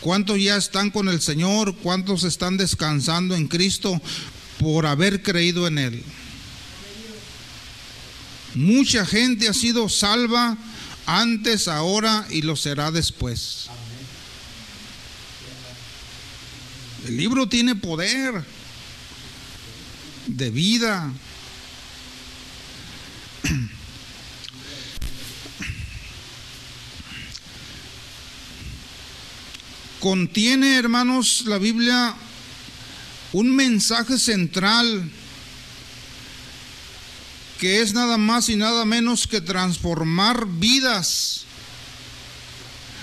¿Cuántos 0.00 0.38
ya 0.38 0.56
están 0.56 0.90
con 0.90 1.08
el 1.08 1.20
Señor? 1.20 1.76
¿Cuántos 1.76 2.24
están 2.24 2.56
descansando 2.56 3.34
en 3.34 3.48
Cristo 3.48 4.00
por 4.58 4.84
haber 4.84 5.22
creído 5.22 5.66
en 5.66 5.78
Él? 5.78 6.04
Mucha 8.54 9.06
gente 9.06 9.48
ha 9.48 9.54
sido 9.54 9.88
salva 9.88 10.58
antes, 11.06 11.68
ahora 11.68 12.26
y 12.30 12.42
lo 12.42 12.56
será 12.56 12.90
después. 12.90 13.68
El 17.06 17.16
libro 17.16 17.48
tiene 17.48 17.74
poder 17.74 18.44
de 20.26 20.50
vida. 20.50 21.10
Contiene, 30.02 30.78
hermanos, 30.78 31.44
la 31.46 31.58
Biblia 31.58 32.16
un 33.34 33.54
mensaje 33.54 34.18
central 34.18 35.08
que 37.60 37.80
es 37.82 37.94
nada 37.94 38.18
más 38.18 38.48
y 38.48 38.56
nada 38.56 38.84
menos 38.84 39.28
que 39.28 39.40
transformar 39.40 40.48
vidas 40.48 41.44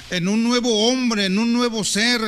en 0.10 0.28
un 0.28 0.44
nuevo 0.44 0.90
hombre, 0.90 1.28
en 1.28 1.40
un 1.40 1.54
nuevo 1.54 1.86
ser. 1.86 2.20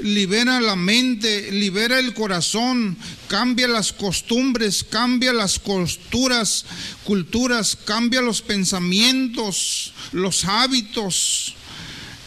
Libera 0.00 0.60
la 0.60 0.76
mente, 0.76 1.50
libera 1.50 1.98
el 1.98 2.12
corazón, 2.12 2.98
cambia 3.28 3.68
las 3.68 3.94
costumbres, 3.94 4.84
cambia 4.84 5.32
las 5.32 5.58
costuras, 5.58 6.66
culturas, 7.04 7.74
cambia 7.86 8.20
los 8.20 8.42
pensamientos, 8.42 9.94
los 10.12 10.44
hábitos 10.44 11.54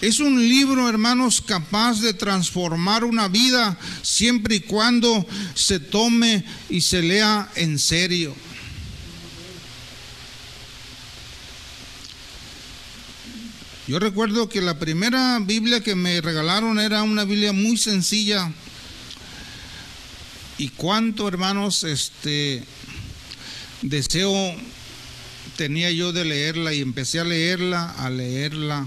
es 0.02 0.20
un 0.20 0.40
libro, 0.40 0.88
hermanos, 0.88 1.42
capaz 1.42 2.02
de 2.02 2.14
transformar 2.14 3.04
una 3.04 3.28
vida 3.28 3.78
siempre 4.04 4.58
y 4.58 4.60
cuando 4.60 5.26
se 5.56 5.80
tome 5.80 6.44
y 6.70 6.82
se 6.82 7.02
lea 7.02 7.50
en 7.56 7.80
serio. 7.80 8.36
Yo 13.88 14.00
recuerdo 14.00 14.50
que 14.50 14.62
la 14.62 14.78
primera 14.78 15.40
Biblia 15.40 15.80
que 15.80 15.96
me 15.96 16.20
regalaron 16.22 16.78
era 16.78 17.04
una 17.04 17.24
Biblia 17.24 17.54
muy 17.54 17.78
sencilla. 17.78 18.52
y 20.60 20.70
cuánto, 20.70 21.28
hermanos, 21.28 21.84
este 21.84 22.64
deseo 23.84 24.56
tenía 25.56 25.92
yo 25.92 26.12
de 26.12 26.26
leerla 26.26 26.74
y 26.74 26.82
empecé 26.82 27.20
a 27.20 27.24
leerla, 27.24 27.92
a 27.92 28.10
leerla. 28.10 28.86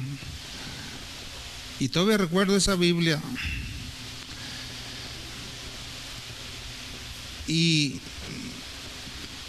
Y 1.80 1.88
todavía 1.88 2.18
recuerdo 2.18 2.56
esa 2.56 2.76
Biblia. 2.76 3.18
Y 7.48 8.00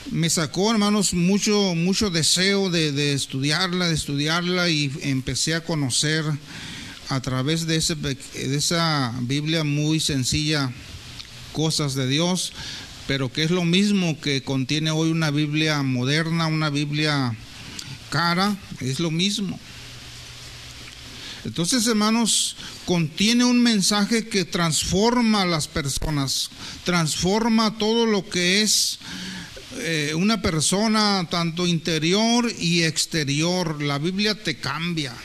me 0.09 0.29
sacó, 0.29 0.71
hermanos, 0.71 1.13
mucho, 1.13 1.75
mucho 1.75 2.09
deseo 2.09 2.69
de, 2.69 3.13
estudiarla, 3.13 3.89
de 3.89 3.95
estudiarla 3.95 4.69
y 4.69 4.91
empecé 5.01 5.55
a 5.55 5.63
conocer 5.63 6.23
a 7.09 7.19
través 7.19 7.67
de, 7.67 7.75
ese, 7.75 7.95
de 7.95 8.17
esa 8.55 9.13
Biblia 9.21 9.65
muy 9.65 9.99
sencilla 9.99 10.71
cosas 11.51 11.95
de 11.95 12.07
Dios, 12.07 12.53
pero 13.07 13.32
que 13.32 13.43
es 13.43 13.51
lo 13.51 13.65
mismo 13.65 14.19
que 14.21 14.41
contiene 14.41 14.89
hoy 14.91 15.11
una 15.11 15.32
Biblia 15.32 15.84
moderna, 15.84 16.47
una 16.47 16.69
Biblia 16.69 17.36
cara, 18.09 18.55
es 18.79 19.01
lo 19.01 19.11
mismo. 19.11 19.59
Entonces, 21.43 21.87
hermanos, 21.87 22.55
contiene 22.85 23.45
un 23.45 23.61
mensaje 23.61 24.27
que 24.27 24.45
transforma 24.45 25.41
a 25.41 25.45
las 25.45 25.67
personas, 25.67 26.49
transforma 26.83 27.77
todo 27.77 28.05
lo 28.05 28.29
que 28.29 28.61
es 28.61 28.99
eh, 29.77 30.13
una 30.15 30.41
persona, 30.41 31.27
tanto 31.31 31.65
interior 31.65 32.51
y 32.59 32.83
exterior. 32.83 33.81
La 33.81 33.97
Biblia 33.97 34.35
te 34.35 34.57
cambia, 34.57 35.15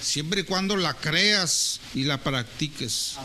siempre 0.00 0.42
y 0.42 0.44
cuando 0.44 0.76
la 0.76 0.94
creas 0.94 1.80
y 1.94 2.04
la 2.04 2.22
practiques. 2.22 3.16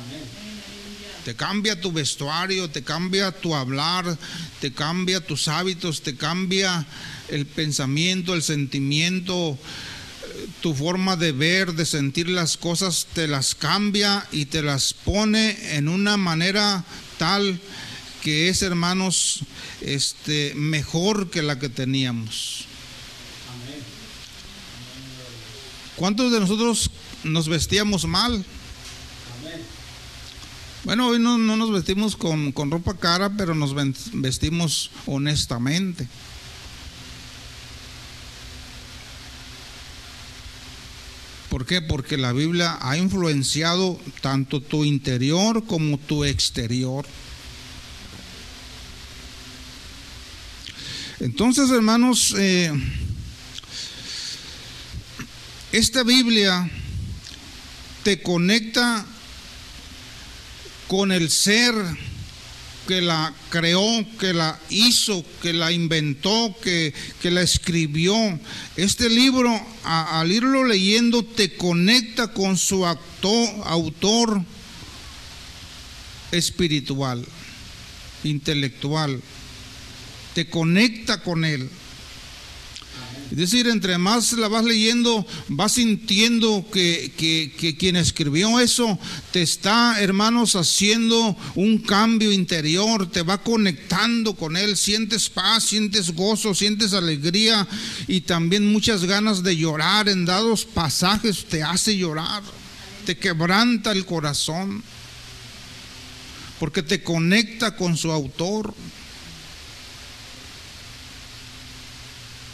Te 1.25 1.35
cambia 1.35 1.79
tu 1.79 1.91
vestuario, 1.91 2.71
te 2.71 2.81
cambia 2.81 3.31
tu 3.31 3.53
hablar, 3.53 4.17
te 4.59 4.73
cambia 4.73 5.21
tus 5.21 5.47
hábitos, 5.47 6.01
te 6.01 6.15
cambia 6.15 6.87
el 7.27 7.45
pensamiento, 7.45 8.33
el 8.33 8.41
sentimiento, 8.41 9.59
tu 10.61 10.73
forma 10.73 11.15
de 11.15 11.31
ver, 11.31 11.73
de 11.73 11.85
sentir 11.85 12.29
las 12.29 12.57
cosas, 12.57 13.07
te 13.13 13.27
las 13.27 13.55
cambia 13.55 14.27
y 14.31 14.45
te 14.45 14.61
las 14.61 14.93
pone 14.93 15.75
en 15.75 15.87
una 15.87 16.17
manera 16.17 16.83
tal 17.17 17.59
que 18.21 18.49
es, 18.49 18.61
hermanos, 18.61 19.41
este, 19.81 20.53
mejor 20.55 21.29
que 21.29 21.41
la 21.41 21.59
que 21.59 21.69
teníamos. 21.69 22.65
¿Cuántos 25.95 26.31
de 26.31 26.39
nosotros 26.39 26.89
nos 27.23 27.47
vestíamos 27.47 28.05
mal? 28.05 28.43
Bueno, 30.83 31.07
hoy 31.07 31.19
no, 31.19 31.37
no 31.37 31.57
nos 31.57 31.71
vestimos 31.71 32.15
con, 32.15 32.51
con, 32.51 32.71
ropa 32.71 32.97
cara, 32.97 33.31
pero 33.37 33.53
nos 33.53 33.75
vestimos 34.13 34.89
honestamente. 35.05 36.07
Porque 41.79 42.17
la 42.17 42.33
Biblia 42.33 42.77
ha 42.81 42.97
influenciado 42.97 43.97
tanto 44.19 44.61
tu 44.61 44.83
interior 44.83 45.65
como 45.65 45.97
tu 45.97 46.25
exterior. 46.25 47.05
Entonces, 51.21 51.69
hermanos, 51.69 52.35
eh, 52.37 52.73
esta 55.71 56.03
Biblia 56.03 56.69
te 58.03 58.21
conecta 58.21 59.05
con 60.87 61.13
el 61.13 61.29
ser 61.29 61.73
que 62.91 62.99
la 62.99 63.33
creó, 63.49 64.05
que 64.19 64.33
la 64.33 64.59
hizo, 64.69 65.23
que 65.41 65.53
la 65.53 65.71
inventó, 65.71 66.53
que, 66.61 66.93
que 67.21 67.31
la 67.31 67.41
escribió. 67.41 68.13
Este 68.75 69.09
libro, 69.09 69.49
al 69.85 70.29
irlo 70.29 70.65
leyendo, 70.65 71.23
te 71.23 71.55
conecta 71.55 72.33
con 72.33 72.57
su 72.57 72.85
actor, 72.85 73.47
autor 73.63 74.43
espiritual, 76.33 77.25
intelectual 78.25 79.21
te 80.33 80.49
conecta 80.49 81.21
con 81.23 81.45
Él. 81.45 81.69
Es 83.31 83.37
decir, 83.37 83.67
entre 83.67 83.97
más 83.97 84.33
la 84.33 84.49
vas 84.49 84.65
leyendo, 84.65 85.25
vas 85.47 85.71
sintiendo 85.73 86.65
que, 86.69 87.13
que, 87.15 87.53
que, 87.57 87.77
quien 87.77 87.95
escribió 87.95 88.59
eso 88.59 88.99
te 89.31 89.41
está, 89.41 90.01
hermanos, 90.01 90.57
haciendo 90.57 91.37
un 91.55 91.77
cambio 91.77 92.33
interior, 92.33 93.09
te 93.09 93.21
va 93.21 93.41
conectando 93.41 94.35
con 94.35 94.57
Él, 94.57 94.75
sientes 94.75 95.29
paz, 95.29 95.63
sientes 95.63 96.11
gozo, 96.13 96.53
sientes 96.53 96.91
alegría 96.91 97.65
y 98.05 98.19
también 98.19 98.69
muchas 98.69 99.05
ganas 99.05 99.43
de 99.43 99.55
llorar 99.55 100.09
en 100.09 100.25
dados 100.25 100.65
pasajes, 100.65 101.45
te 101.45 101.63
hace 101.63 101.95
llorar, 101.95 102.43
te 103.05 103.17
quebranta 103.17 103.93
el 103.93 104.05
corazón, 104.05 104.83
porque 106.59 106.83
te 106.83 107.01
conecta 107.01 107.77
con 107.77 107.95
su 107.95 108.11
autor. 108.11 108.73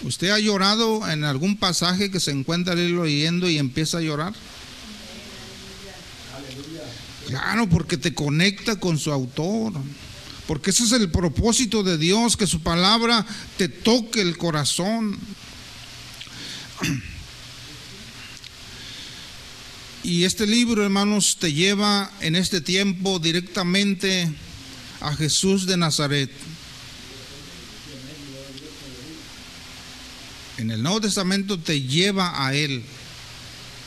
¿Usted 0.07 0.29
ha 0.29 0.39
llorado 0.39 1.05
en 1.09 1.25
algún 1.25 1.57
pasaje 1.57 2.09
que 2.09 2.21
se 2.21 2.31
encuentra 2.31 2.75
leyendo 2.75 3.49
y 3.49 3.57
empieza 3.57 3.97
a 3.97 4.01
llorar? 4.01 4.33
Claro, 7.27 7.67
porque 7.67 7.97
te 7.97 8.13
conecta 8.13 8.79
con 8.79 8.97
su 8.97 9.11
autor. 9.11 9.73
Porque 10.47 10.69
ese 10.69 10.85
es 10.85 10.93
el 10.93 11.11
propósito 11.11 11.83
de 11.83 11.97
Dios, 11.97 12.37
que 12.37 12.47
su 12.47 12.61
palabra 12.61 13.25
te 13.57 13.67
toque 13.67 14.21
el 14.21 14.37
corazón. 14.37 15.19
Y 20.03 20.23
este 20.23 20.47
libro, 20.47 20.85
hermanos, 20.85 21.35
te 21.37 21.51
lleva 21.51 22.09
en 22.21 22.37
este 22.37 22.61
tiempo 22.61 23.19
directamente 23.19 24.31
a 25.01 25.13
Jesús 25.13 25.65
de 25.65 25.75
Nazaret. 25.75 26.31
En 30.57 30.71
el 30.71 30.81
Nuevo 30.81 31.01
Testamento 31.01 31.59
te 31.59 31.81
lleva 31.81 32.45
a 32.45 32.53
Él. 32.53 32.83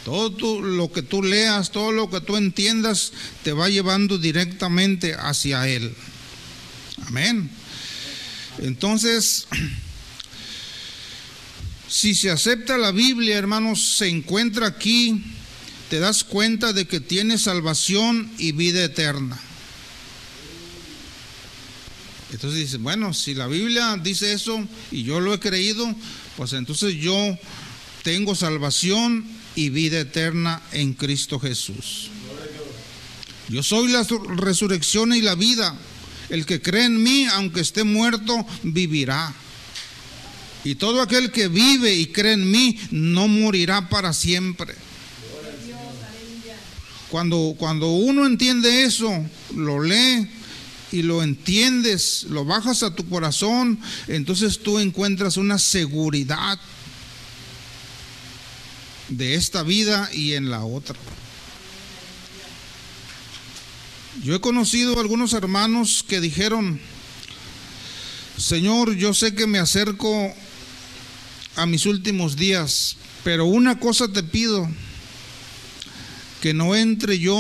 Todo 0.05 0.63
lo 0.63 0.91
que 0.91 1.03
tú 1.03 1.23
leas, 1.23 1.73
todo 1.73 1.93
lo 1.93 2.09
que 2.09 2.21
tú 2.21 2.37
entiendas, 2.37 3.13
te 3.43 3.53
va 3.53 3.69
llevando 3.69 4.19
directamente 4.19 5.15
hacia 5.15 5.69
Él. 5.69 5.95
Amén. 7.07 7.51
Entonces, 8.59 9.47
si 11.89 12.15
se 12.15 12.31
acepta 12.31 12.79
la 12.79 12.93
Biblia, 12.93 13.37
hermanos, 13.37 13.97
se 13.97 14.09
encuentra 14.09 14.69
aquí, 14.69 15.23
te 15.91 15.99
das 15.99 16.25
cuenta 16.25 16.73
de 16.73 16.87
que 16.87 17.01
tiene 17.01 17.37
salvación 17.37 18.31
y 18.39 18.53
vida 18.53 18.85
eterna. 18.85 19.39
Entonces 22.33 22.61
dices, 22.61 22.81
bueno, 22.81 23.13
si 23.13 23.35
la 23.35 23.49
Biblia 23.49 23.99
dice 24.01 24.33
eso 24.33 24.65
y 24.93 25.03
yo 25.03 25.19
lo 25.19 25.35
he 25.35 25.41
creído, 25.41 25.93
pues 26.37 26.53
entonces 26.53 26.95
yo 26.95 27.39
tengo 28.03 28.35
salvación 28.35 29.25
y 29.55 29.69
vida 29.69 30.01
eterna 30.01 30.63
en 30.73 30.95
Cristo 30.95 31.39
Jesús. 31.39 32.11
Yo 33.49 33.63
soy 33.63 33.89
la 33.89 34.07
resurrección 34.37 35.13
y 35.13 35.21
la 35.23 35.35
vida. 35.35 35.77
El 36.29 36.47
que 36.47 36.63
cree 36.63 36.85
en 36.85 37.03
mí, 37.03 37.27
aunque 37.33 37.61
esté 37.61 37.83
muerto, 37.83 38.47
vivirá. 38.63 39.35
Y 40.63 40.77
todo 40.77 41.03
aquel 41.03 41.33
que 41.33 41.49
vive 41.49 41.95
y 41.95 42.07
cree 42.07 42.35
en 42.35 42.49
mí, 42.49 42.79
no 42.93 43.27
morirá 43.27 43.89
para 43.89 44.13
siempre. 44.13 44.75
Cuando, 47.09 47.57
cuando 47.59 47.91
uno 47.91 48.25
entiende 48.25 48.85
eso, 48.85 49.11
lo 49.57 49.83
lee, 49.83 50.29
y 50.93 51.03
lo 51.03 51.23
entiendes, 51.23 52.25
lo 52.29 52.45
bajas 52.45 52.83
a 52.83 52.95
tu 52.95 53.09
corazón, 53.09 53.79
entonces 54.09 54.61
tú 54.61 54.79
encuentras 54.79 55.37
una 55.37 55.59
seguridad 55.59 56.59
de 59.09 59.35
esta 59.35 59.63
vida 59.63 60.09
y 60.13 60.35
en 60.35 60.51
la 60.51 60.65
otra. 60.65 60.97
Yo 64.23 64.35
he 64.35 64.41
conocido 64.41 64.99
algunos 65.01 65.33
hermanos 65.33 66.05
que 66.07 66.21
dijeron, 66.21 66.81
Señor, 68.37 68.97
yo 68.97 69.15
sé 69.15 69.35
que 69.35 69.47
me 69.47 69.59
acerco 69.59 70.35
a 71.57 71.67
mis 71.67 71.87
últimos 71.87 72.37
días, 72.37 72.97
pero 73.23 73.45
una 73.45 73.79
cosa 73.79 74.09
te 74.09 74.23
pido, 74.23 74.69
que 76.41 76.55
no 76.55 76.75
entre 76.75 77.19
yo 77.19 77.39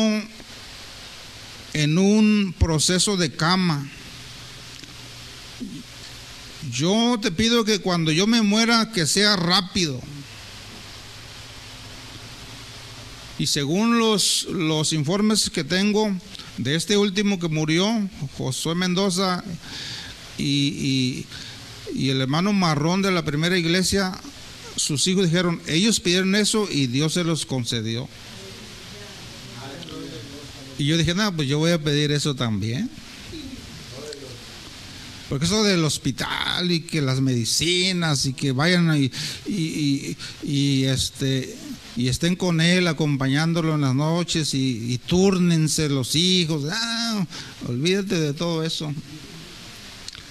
en 1.72 1.98
un 1.98 2.54
proceso 2.58 3.16
de 3.16 3.32
cama. 3.32 3.88
Yo 6.70 7.18
te 7.20 7.30
pido 7.30 7.64
que 7.64 7.80
cuando 7.80 8.12
yo 8.12 8.26
me 8.26 8.42
muera, 8.42 8.92
que 8.92 9.06
sea 9.06 9.36
rápido. 9.36 10.00
Y 13.38 13.46
según 13.46 13.98
los, 13.98 14.44
los 14.50 14.92
informes 14.92 15.48
que 15.48 15.64
tengo, 15.64 16.14
de 16.58 16.74
este 16.74 16.98
último 16.98 17.38
que 17.38 17.48
murió, 17.48 17.88
Josué 18.36 18.74
Mendoza, 18.74 19.42
y, 20.36 21.24
y 21.94 22.10
el 22.10 22.20
hermano 22.20 22.52
Marrón 22.52 23.00
de 23.00 23.10
la 23.10 23.24
primera 23.24 23.56
iglesia, 23.56 24.12
sus 24.76 25.06
hijos 25.06 25.24
dijeron, 25.24 25.60
ellos 25.66 26.00
pidieron 26.00 26.34
eso 26.34 26.68
y 26.70 26.86
Dios 26.86 27.14
se 27.14 27.24
los 27.24 27.46
concedió. 27.46 28.08
Y 30.80 30.86
yo 30.86 30.96
dije, 30.96 31.14
no, 31.14 31.36
pues 31.36 31.46
yo 31.46 31.58
voy 31.58 31.72
a 31.72 31.78
pedir 31.78 32.10
eso 32.10 32.34
también. 32.34 32.88
Porque 35.28 35.44
eso 35.44 35.62
del 35.62 35.84
hospital 35.84 36.72
y 36.72 36.80
que 36.80 37.02
las 37.02 37.20
medicinas 37.20 38.24
y 38.24 38.32
que 38.32 38.52
vayan 38.52 38.96
y, 38.96 39.12
y, 40.42 40.84
este 40.84 41.54
y 41.96 42.08
estén 42.08 42.34
con 42.34 42.62
él 42.62 42.88
acompañándolo 42.88 43.74
en 43.74 43.82
las 43.82 43.94
noches 43.94 44.54
y, 44.54 44.98
túrnense 45.06 45.90
los 45.90 46.16
hijos. 46.16 46.64
Ah, 46.72 47.26
olvídate 47.68 48.18
de 48.18 48.32
todo 48.32 48.64
eso. 48.64 48.90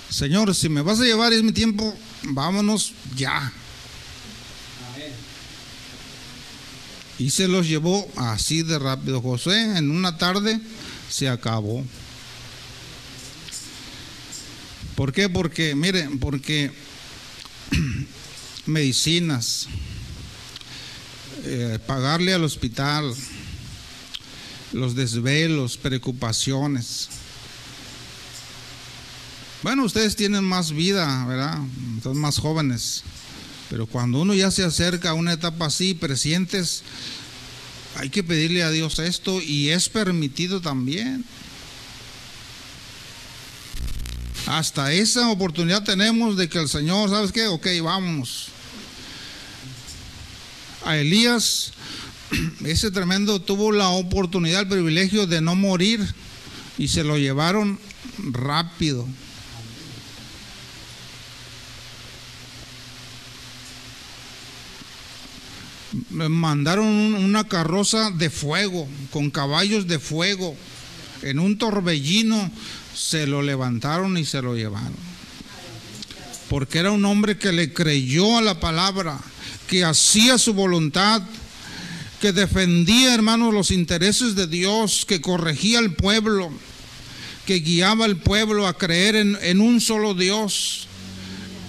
Señor, 0.10 0.56
si 0.56 0.68
me 0.68 0.82
vas 0.82 1.00
a 1.00 1.06
llevar 1.06 1.32
es 1.32 1.44
mi 1.44 1.52
tiempo, 1.52 1.96
vámonos 2.24 2.94
ya. 3.16 3.54
Y 7.20 7.32
se 7.32 7.50
los 7.50 7.68
llevó 7.68 8.10
así 8.16 8.64
de 8.64 8.80
rápido. 8.80 9.22
José 9.22 9.78
en 9.78 9.92
una 9.92 10.18
tarde 10.18 10.60
se 11.10 11.28
acabó. 11.28 11.86
¿Por 14.96 15.12
qué? 15.12 15.30
Porque, 15.30 15.76
miren, 15.76 16.20
porque 16.20 16.72
medicinas, 18.66 19.68
eh, 21.44 21.78
pagarle 21.86 22.34
al 22.34 22.44
hospital, 22.44 23.14
los 24.72 24.96
desvelos, 24.96 25.78
preocupaciones. 25.78 27.10
Bueno, 29.62 29.84
ustedes 29.84 30.16
tienen 30.16 30.44
más 30.46 30.72
vida, 30.72 31.26
¿verdad? 31.26 31.60
Son 32.02 32.18
más 32.18 32.38
jóvenes. 32.38 33.04
Pero 33.70 33.86
cuando 33.86 34.20
uno 34.22 34.34
ya 34.34 34.52
se 34.52 34.64
acerca 34.64 35.12
a 35.12 35.14
una 35.14 35.34
etapa 35.34 35.68
así, 35.68 35.94
presientes, 35.94 36.84
hay 37.96 38.10
que 38.10 38.24
pedirle 38.24 38.64
a 38.64 38.72
Dios 38.72 39.00
esto 39.00 39.42
y 39.42 39.70
es 39.70 39.90
permitido 39.90 40.62
también. 40.62 41.26
Hasta 44.48 44.92
esa 44.94 45.30
oportunidad 45.30 45.84
tenemos 45.84 46.36
de 46.36 46.50
que 46.50 46.58
el 46.58 46.68
Señor, 46.68 47.10
¿sabes 47.10 47.32
qué? 47.32 47.46
Ok, 47.46 47.68
vamos. 47.84 48.48
A 50.86 50.98
Elías, 50.98 51.74
ese 52.66 52.90
tremendo 52.90 53.40
tuvo 53.40 53.72
la 53.72 53.90
oportunidad, 53.90 54.62
el 54.62 54.68
privilegio 54.68 55.28
de 55.28 55.42
no 55.42 55.56
morir 55.56 56.04
y 56.80 56.88
se 56.88 57.04
lo 57.04 57.18
llevaron 57.18 57.78
rápido. 58.18 59.08
Mandaron 66.28 66.86
una 66.86 67.48
carroza 67.48 68.12
de 68.12 68.30
fuego, 68.30 68.88
con 69.12 69.30
caballos 69.30 69.88
de 69.88 70.00
fuego, 70.00 70.56
en 71.22 71.40
un 71.40 71.58
torbellino 71.58 72.52
se 72.96 73.28
lo 73.28 73.42
levantaron 73.42 74.18
y 74.18 74.26
se 74.26 74.42
lo 74.42 74.56
llevaron. 74.56 74.96
Porque 76.50 76.80
era 76.80 76.92
un 76.92 77.06
hombre 77.06 77.38
que 77.38 77.52
le 77.52 77.74
creyó 77.74 78.38
a 78.38 78.42
la 78.42 78.60
palabra, 78.60 79.20
que 79.68 79.84
hacía 79.84 80.38
su 80.38 80.54
voluntad, 80.54 81.22
que 82.20 82.34
defendía, 82.34 83.14
hermanos, 83.14 83.54
los 83.54 83.72
intereses 83.72 84.36
de 84.36 84.48
Dios, 84.48 85.06
que 85.06 85.22
corregía 85.22 85.80
al 85.80 85.94
pueblo, 85.94 86.50
que 87.46 87.60
guiaba 87.60 88.06
al 88.06 88.18
pueblo 88.18 88.68
a 88.68 88.78
creer 88.78 89.16
en, 89.16 89.38
en 89.42 89.62
un 89.62 89.80
solo 89.80 90.14
Dios. 90.14 90.88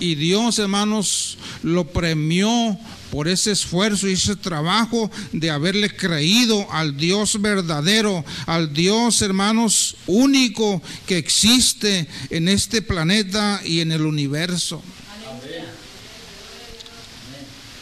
Y 0.01 0.15
Dios, 0.15 0.59
hermanos, 0.59 1.37
lo 1.63 1.89
premió 1.89 2.79
por 3.11 3.29
ese 3.29 3.53
esfuerzo 3.53 4.09
y 4.09 4.13
ese 4.13 4.37
trabajo 4.37 5.11
de 5.33 5.51
haberle 5.51 5.95
creído 5.95 6.71
al 6.73 6.97
Dios 6.97 7.41
verdadero, 7.41 8.25
al 8.47 8.73
Dios, 8.73 9.21
hermanos, 9.23 9.97
único 10.07 10.81
que 11.07 11.19
existe 11.19 12.07
en 12.31 12.49
este 12.49 12.83
planeta 12.83 13.61
y 13.65 13.81
en 13.81 13.93
el 13.93 14.03
universo. 14.03 14.83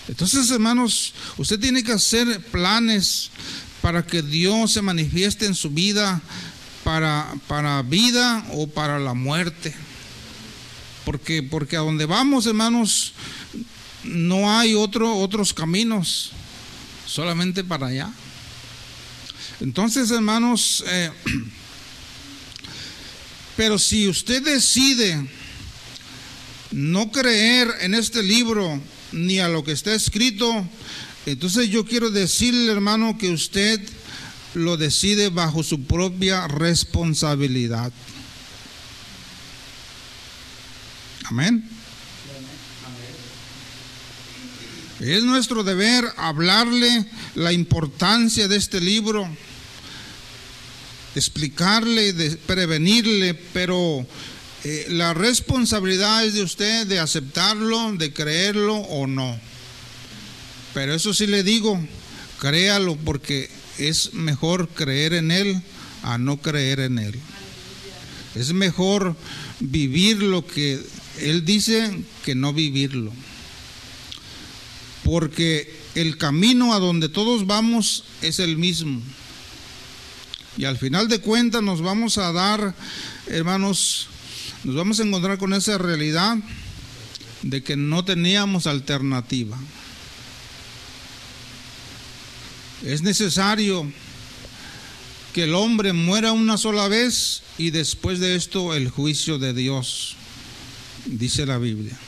Entonces, 0.08 0.50
hermanos, 0.50 1.12
usted 1.36 1.60
tiene 1.60 1.84
que 1.84 1.92
hacer 1.92 2.40
planes 2.46 3.30
para 3.82 4.04
que 4.04 4.22
Dios 4.22 4.72
se 4.72 4.82
manifieste 4.82 5.44
en 5.44 5.54
su 5.54 5.70
vida, 5.70 6.22
para, 6.82 7.34
para 7.46 7.82
vida 7.82 8.44
o 8.52 8.66
para 8.66 8.98
la 8.98 9.12
muerte. 9.12 9.74
Porque, 11.04 11.42
porque 11.42 11.76
a 11.76 11.80
donde 11.80 12.06
vamos, 12.06 12.46
hermanos, 12.46 13.12
no 14.04 14.58
hay 14.58 14.74
otro, 14.74 15.16
otros 15.16 15.52
caminos, 15.52 16.30
solamente 17.06 17.64
para 17.64 17.88
allá. 17.88 18.12
Entonces, 19.60 20.10
hermanos, 20.10 20.84
eh, 20.86 21.10
pero 23.56 23.78
si 23.78 24.08
usted 24.08 24.42
decide 24.42 25.28
no 26.70 27.10
creer 27.10 27.68
en 27.80 27.94
este 27.94 28.22
libro 28.22 28.80
ni 29.12 29.40
a 29.40 29.48
lo 29.48 29.64
que 29.64 29.72
está 29.72 29.94
escrito, 29.94 30.68
entonces 31.26 31.68
yo 31.68 31.84
quiero 31.84 32.10
decirle, 32.10 32.70
hermano, 32.70 33.18
que 33.18 33.30
usted 33.30 33.80
lo 34.54 34.76
decide 34.76 35.28
bajo 35.28 35.62
su 35.62 35.82
propia 35.82 36.46
responsabilidad. 36.48 37.92
Amén. 41.24 41.77
Es 45.00 45.22
nuestro 45.22 45.62
deber 45.62 46.04
hablarle 46.16 47.06
la 47.36 47.52
importancia 47.52 48.48
de 48.48 48.56
este 48.56 48.80
libro, 48.80 49.28
explicarle, 51.14 52.12
de 52.12 52.36
prevenirle, 52.36 53.34
pero 53.34 54.04
eh, 54.64 54.86
la 54.88 55.14
responsabilidad 55.14 56.24
es 56.24 56.34
de 56.34 56.42
usted 56.42 56.86
de 56.88 56.98
aceptarlo, 56.98 57.92
de 57.92 58.12
creerlo 58.12 58.74
o 58.74 59.06
no. 59.06 59.38
Pero 60.74 60.94
eso 60.94 61.14
sí 61.14 61.28
le 61.28 61.44
digo, 61.44 61.80
créalo 62.40 62.96
porque 62.96 63.50
es 63.78 64.14
mejor 64.14 64.68
creer 64.68 65.12
en 65.12 65.30
Él 65.30 65.62
a 66.02 66.18
no 66.18 66.38
creer 66.38 66.80
en 66.80 66.98
Él. 66.98 67.14
Es 68.34 68.52
mejor 68.52 69.14
vivir 69.60 70.24
lo 70.24 70.44
que 70.44 70.80
Él 71.20 71.44
dice 71.44 72.02
que 72.24 72.34
no 72.34 72.52
vivirlo 72.52 73.12
porque 75.08 75.74
el 75.94 76.18
camino 76.18 76.74
a 76.74 76.78
donde 76.78 77.08
todos 77.08 77.46
vamos 77.46 78.04
es 78.20 78.40
el 78.40 78.58
mismo. 78.58 79.00
Y 80.58 80.66
al 80.66 80.76
final 80.76 81.08
de 81.08 81.20
cuentas 81.20 81.62
nos 81.62 81.80
vamos 81.80 82.18
a 82.18 82.30
dar, 82.30 82.74
hermanos, 83.26 84.08
nos 84.64 84.74
vamos 84.76 85.00
a 85.00 85.04
encontrar 85.04 85.38
con 85.38 85.54
esa 85.54 85.78
realidad 85.78 86.36
de 87.40 87.62
que 87.62 87.74
no 87.74 88.04
teníamos 88.04 88.66
alternativa. 88.66 89.58
Es 92.84 93.00
necesario 93.00 93.90
que 95.32 95.44
el 95.44 95.54
hombre 95.54 95.94
muera 95.94 96.32
una 96.32 96.58
sola 96.58 96.86
vez 96.86 97.42
y 97.56 97.70
después 97.70 98.20
de 98.20 98.36
esto 98.36 98.74
el 98.74 98.90
juicio 98.90 99.38
de 99.38 99.54
Dios, 99.54 100.16
dice 101.06 101.46
la 101.46 101.56
Biblia. 101.56 101.98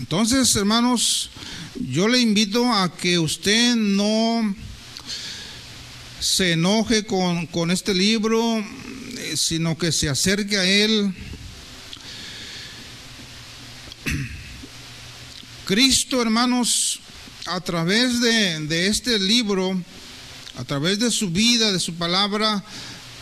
Entonces, 0.00 0.56
hermanos, 0.56 1.30
yo 1.78 2.08
le 2.08 2.18
invito 2.18 2.72
a 2.72 2.90
que 2.96 3.18
usted 3.18 3.76
no 3.76 4.56
se 6.18 6.52
enoje 6.52 7.04
con, 7.04 7.70
este 7.70 7.94
libro, 7.94 8.58
eh, 8.58 9.34
sino 9.36 9.76
que 9.76 9.92
se 9.92 10.08
acerque 10.08 10.56
a 10.56 10.64
él. 10.64 11.14
Cristo, 15.66 16.22
hermanos, 16.22 17.00
a 17.44 17.60
través 17.60 18.22
de, 18.22 18.60
de 18.60 18.86
este 18.86 19.18
libro, 19.18 19.78
a 20.56 20.64
través 20.64 20.98
de 20.98 21.10
su 21.10 21.28
vida, 21.28 21.72
de 21.72 21.78
su 21.78 21.94
palabra, 21.94 22.64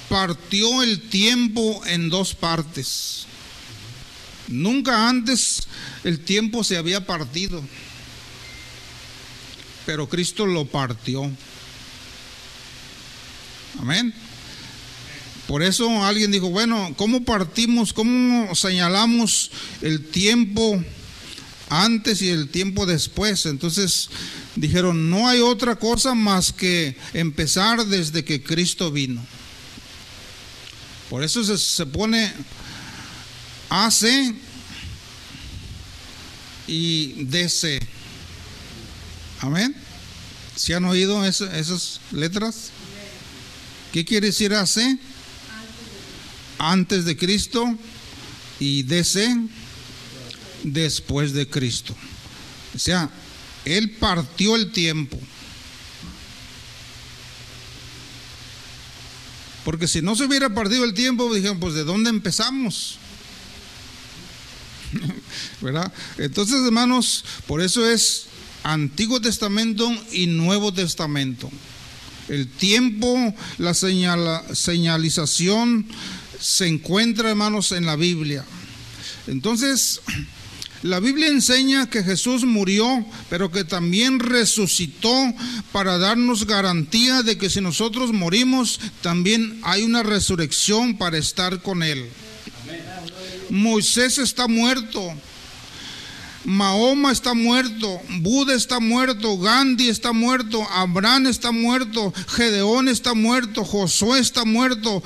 partió 0.09 0.85
el 0.85 1.01
tiempo 1.09 1.85
en 1.87 2.09
dos 2.09 2.35
partes. 2.35 3.28
Nunca 4.49 5.09
antes 5.09 5.69
el 6.05 6.21
tiempo 6.21 6.65
se 6.65 6.79
había 6.79 7.07
partido, 7.07 7.63
pero 9.85 10.09
Cristo 10.09 10.47
lo 10.47 10.65
partió. 10.65 11.31
Amén. 13.79 14.15
Por 15.47 15.63
eso 15.63 16.05
alguien 16.05 16.31
dijo, 16.31 16.51
bueno, 16.51 16.93
¿cómo 16.97 17.25
partimos, 17.25 17.93
cómo 17.93 18.55
señalamos 18.55 19.51
el 19.81 20.07
tiempo 20.07 20.83
antes 21.71 22.21
y 22.21 22.29
el 22.29 22.49
tiempo 22.49 22.85
después? 22.85 23.47
Entonces 23.47 24.11
dijeron, 24.57 25.09
no 25.09 25.29
hay 25.29 25.41
otra 25.41 25.77
cosa 25.77 26.15
más 26.15 26.53
que 26.53 26.97
empezar 27.15 27.87
desde 27.87 28.25
que 28.25 28.43
Cristo 28.43 28.91
vino. 28.91 29.25
Por 31.09 31.23
eso 31.23 31.43
se, 31.43 31.57
se 31.57 31.87
pone 31.87 32.31
AC 33.71 34.35
y 36.67 37.25
DC. 37.25 37.81
Amén. 39.41 39.75
¿Se 40.57 40.75
han 40.75 40.85
oído 40.85 41.25
esas 41.25 42.01
letras? 42.13 42.71
¿Qué 43.93 44.05
quiere 44.05 44.29
decir 44.29 44.55
AC? 44.55 44.99
Antes 46.59 47.05
de 47.05 47.17
Cristo 47.17 47.77
y 48.59 48.83
DC 48.83 49.37
después 50.65 51.33
de 51.33 51.49
Cristo. 51.49 51.95
O 52.75 52.79
sea, 52.79 53.11
Él 53.65 53.91
partió 53.93 54.57
el 54.57 54.73
tiempo. 54.73 55.19
Porque 59.65 59.87
si 59.87 60.01
no 60.01 60.17
se 60.17 60.25
hubiera 60.25 60.53
partido 60.53 60.85
el 60.85 60.95
tiempo, 60.95 61.33
dijeron, 61.33 61.61
pues 61.61 61.75
¿de 61.75 61.85
dónde 61.85 62.11
empezamos? 62.11 62.99
¿Verdad? 65.61 65.93
Entonces, 66.19 66.57
hermanos, 66.65 67.25
por 67.47 67.61
eso 67.61 67.89
es 67.89 68.27
Antiguo 68.63 69.21
Testamento 69.21 69.91
y 70.13 70.27
Nuevo 70.27 70.73
Testamento. 70.73 71.51
El 72.29 72.49
tiempo, 72.49 73.35
la 73.57 73.75
señalización 73.75 75.87
se 76.39 76.67
encuentra, 76.67 77.31
hermanos, 77.31 77.73
en 77.73 77.87
la 77.87 77.97
Biblia. 77.97 78.45
Entonces, 79.27 80.01
la 80.83 81.01
Biblia 81.01 81.29
enseña 81.29 81.91
que 81.91 82.05
Jesús 82.05 82.45
murió, 82.45 83.05
pero 83.29 83.51
que 83.51 83.65
también 83.65 84.21
resucitó 84.21 85.13
para 85.73 85.99
darnos 85.99 86.47
garantía 86.47 87.23
de 87.23 87.37
que 87.37 87.51
si 87.51 87.61
nosotros 87.61 88.13
morimos, 88.13 88.81
también 89.03 89.59
hay 89.63 89.83
una 89.83 90.03
resurrección 90.03 90.97
para 90.97 91.19
estar 91.19 91.63
con 91.63 91.83
Él. 91.83 92.09
Moisés 93.51 94.19
está 94.19 94.49
muerto, 94.49 95.15
Mahoma 96.45 97.13
está 97.13 97.35
muerto, 97.35 98.01
Buda 98.21 98.55
está 98.55 98.81
muerto, 98.81 99.37
Gandhi 99.39 99.89
está 99.89 100.13
muerto, 100.13 100.67
Abraham 100.71 101.27
está 101.27 101.53
muerto, 101.53 102.13
Gedeón 102.29 102.89
está 102.89 103.13
muerto, 103.15 103.65
Josué 103.65 104.21
está 104.21 104.45
muerto, 104.45 105.03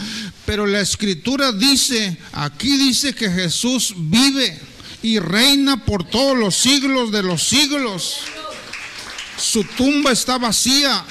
pero 0.47 0.67
la 0.67 0.81
escritura 0.81 1.51
dice, 1.53 2.17
aquí 2.33 2.77
dice 2.77 3.15
que 3.15 3.31
Jesús 3.31 3.95
vive 3.97 4.61
y 5.03 5.19
reina 5.19 5.85
por 5.85 6.05
todos 6.05 6.39
los 6.39 6.55
siglos 6.55 7.11
de 7.11 7.23
los 7.23 7.43
siglos. 7.43 8.19
Su 9.37 9.65
tumba 9.65 10.13
está 10.13 10.39
vacía, 10.39 11.05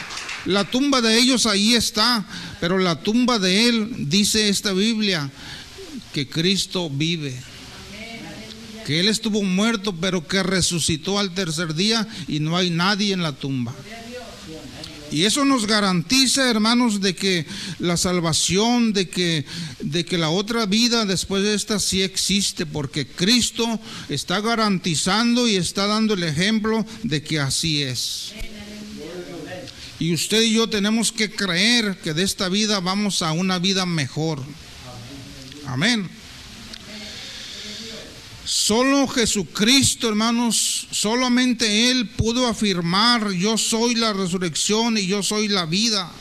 la 0.45 0.63
tumba 0.63 1.01
de 1.01 1.17
ellos 1.17 1.45
ahí 1.45 1.73
está, 1.73 2.23
pero 2.61 2.77
la 2.77 3.01
tumba 3.01 3.38
de 3.39 3.67
él, 3.67 3.91
dice 4.07 4.47
esta 4.49 4.71
Biblia, 4.71 5.29
que 6.14 6.28
Cristo 6.28 6.89
vive 6.89 7.34
que 8.86 8.99
Él 8.99 9.07
estuvo 9.07 9.41
muerto, 9.43 9.95
pero 9.95 10.28
que 10.28 10.43
resucitó 10.43 11.20
al 11.20 11.34
tercer 11.34 11.76
día 11.76 12.07
y 12.28 12.39
no 12.39 12.57
hay 12.57 12.70
nadie 12.70 13.14
en 13.14 13.22
la 13.22 13.32
tumba. 13.34 13.74
Y 15.12 15.26
eso 15.26 15.43
nos 15.43 15.68
garantiza, 15.68 16.49
hermanos, 16.49 17.01
de 17.01 17.14
que 17.14 17.45
la 17.80 17.97
salvación, 17.97 18.93
de 18.93 19.09
que, 19.09 19.45
de 19.82 20.05
que 20.05 20.18
la 20.18 20.30
otra 20.30 20.66
vida 20.66 21.05
después 21.05 21.43
de 21.43 21.53
esta 21.53 21.80
sí 21.80 22.01
existe, 22.01 22.66
porque 22.66 23.05
Cristo 23.05 23.80
está 24.07 24.39
garantizando 24.39 25.49
y 25.49 25.57
está 25.57 25.86
dando 25.86 26.14
el 26.14 26.24
ejemplo 26.24 26.86
de 27.03 27.22
que 27.22 27.41
así 27.41 27.84
es. 27.84 28.34
Y 29.99 30.14
usted 30.14 30.41
y 30.41 30.53
yo 30.53 30.70
tenemos 30.70 31.12
que 31.12 31.30
creer 31.30 31.99
que 32.01 32.14
de 32.14 32.24
esta 32.24 32.47
vida 32.47 32.80
vamos 32.80 33.22
a 33.22 33.34
una 33.34 33.59
vida 33.59 33.86
mejor. 33.86 34.41
Amén. 35.66 36.09
Solo 38.43 39.07
Jesucristo, 39.07 40.09
hermanos, 40.09 40.88
solamente 40.91 41.89
Él 41.91 42.09
pudo 42.09 42.47
afirmar, 42.47 43.32
yo 43.32 43.57
soy 43.57 43.95
la 43.95 44.14
resurrección 44.14 44.97
y 44.97 45.05
yo 45.05 45.24
soy 45.24 45.47
la 45.47 45.66
vida. 45.66 46.12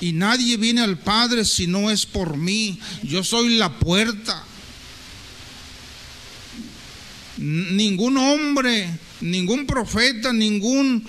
Y 0.00 0.12
nadie 0.12 0.56
viene 0.56 0.82
al 0.82 0.98
Padre 0.98 1.44
si 1.44 1.66
no 1.66 1.90
es 1.90 2.06
por 2.06 2.36
mí. 2.36 2.78
Yo 3.02 3.24
soy 3.24 3.56
la 3.56 3.78
puerta. 3.78 4.44
Ningún 7.38 8.16
hombre, 8.18 8.88
ningún 9.20 9.66
profeta, 9.66 10.32
ningún 10.32 11.04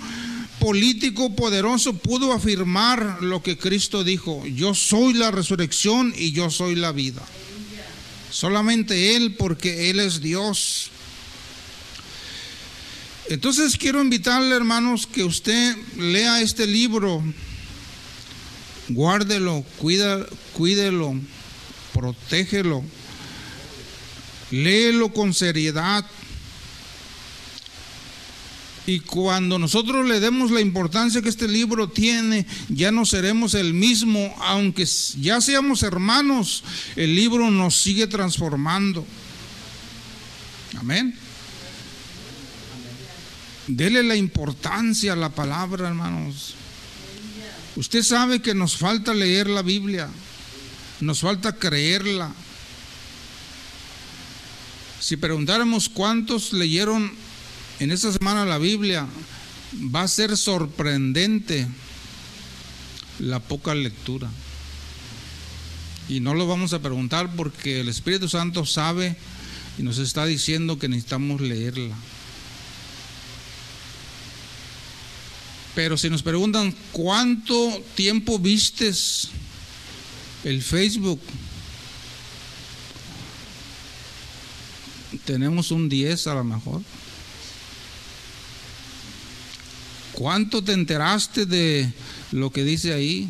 político 0.60 1.36
poderoso 1.36 1.94
pudo 1.94 2.34
afirmar 2.34 3.20
lo 3.22 3.44
que 3.44 3.58
Cristo 3.58 4.04
dijo. 4.04 4.46
Yo 4.48 4.74
soy 4.74 5.14
la 5.14 5.32
resurrección 5.32 6.14
y 6.18 6.32
yo 6.32 6.50
soy 6.50 6.76
la 6.76 6.92
vida. 6.92 7.22
Solamente 8.32 9.16
Él 9.16 9.36
porque 9.36 9.90
Él 9.90 10.00
es 10.00 10.22
Dios. 10.22 10.92
Entonces 13.30 13.78
quiero 13.78 14.02
invitarle, 14.02 14.56
hermanos, 14.56 15.06
que 15.06 15.24
usted 15.24 15.76
lea 15.98 16.42
este 16.42 16.66
libro, 16.66 17.24
guárdelo, 18.90 19.64
cuida, 19.78 20.26
cuídelo, 20.54 21.14
protégelo, 21.94 22.84
léelo 24.50 25.14
con 25.14 25.36
seriedad. 25.36 26.04
Y 28.88 29.02
cuando 29.02 29.60
nosotros 29.60 30.08
le 30.08 30.20
demos 30.20 30.52
la 30.52 30.62
importancia 30.62 31.22
que 31.22 31.30
este 31.30 31.48
libro 31.48 31.90
tiene, 31.90 32.46
ya 32.70 32.92
no 32.92 33.06
seremos 33.06 33.54
el 33.54 33.74
mismo, 33.74 34.36
aunque 34.40 34.88
ya 35.20 35.42
seamos 35.42 35.84
hermanos, 35.84 36.64
el 36.96 37.14
libro 37.14 37.52
nos 37.52 37.78
sigue 37.78 38.08
transformando. 38.08 39.06
Amén. 40.78 41.16
Dele 43.68 44.02
la 44.02 44.16
importancia 44.16 45.14
a 45.14 45.16
la 45.16 45.30
palabra, 45.30 45.90
hermanos. 45.90 46.56
Usted 47.76 48.02
sabe 48.02 48.42
que 48.42 48.56
nos 48.56 48.76
falta 48.78 49.14
leer 49.14 49.48
la 49.48 49.62
Biblia, 49.62 50.10
nos 51.02 51.20
falta 51.20 51.54
creerla. 51.54 52.34
Si 55.00 55.18
preguntáramos 55.18 55.88
cuántos 55.88 56.52
leyeron 56.52 57.12
en 57.80 57.92
esta 57.92 58.12
semana 58.12 58.46
la 58.46 58.58
Biblia 58.58 59.08
va 59.94 60.04
a 60.04 60.08
ser 60.08 60.36
sorprendente 60.38 61.68
la 63.20 63.40
poca 63.40 63.74
lectura. 63.74 64.30
Y 66.10 66.20
no 66.20 66.34
lo 66.34 66.48
vamos 66.48 66.74
a 66.74 66.80
preguntar 66.80 67.36
porque 67.36 67.82
el 67.82 67.90
Espíritu 67.90 68.28
Santo 68.28 68.66
sabe 68.66 69.16
y 69.78 69.84
nos 69.84 69.98
está 69.98 70.26
diciendo 70.26 70.80
que 70.80 70.90
necesitamos 70.90 71.40
leerla. 71.40 71.96
Pero 75.76 75.98
si 75.98 76.10
nos 76.10 76.24
preguntan 76.24 76.76
cuánto 76.92 77.82
tiempo 77.96 78.40
vistes 78.40 79.30
el 80.44 80.62
Facebook, 80.62 81.22
tenemos 85.26 85.72
un 85.72 85.88
10 85.88 86.28
a 86.28 86.34
lo 86.34 86.44
mejor. 86.44 86.82
¿Cuánto 90.20 90.62
te 90.62 90.74
enteraste 90.74 91.46
de 91.46 91.94
lo 92.34 92.50
que 92.50 92.66
dice 92.66 92.94
ahí? 92.94 93.30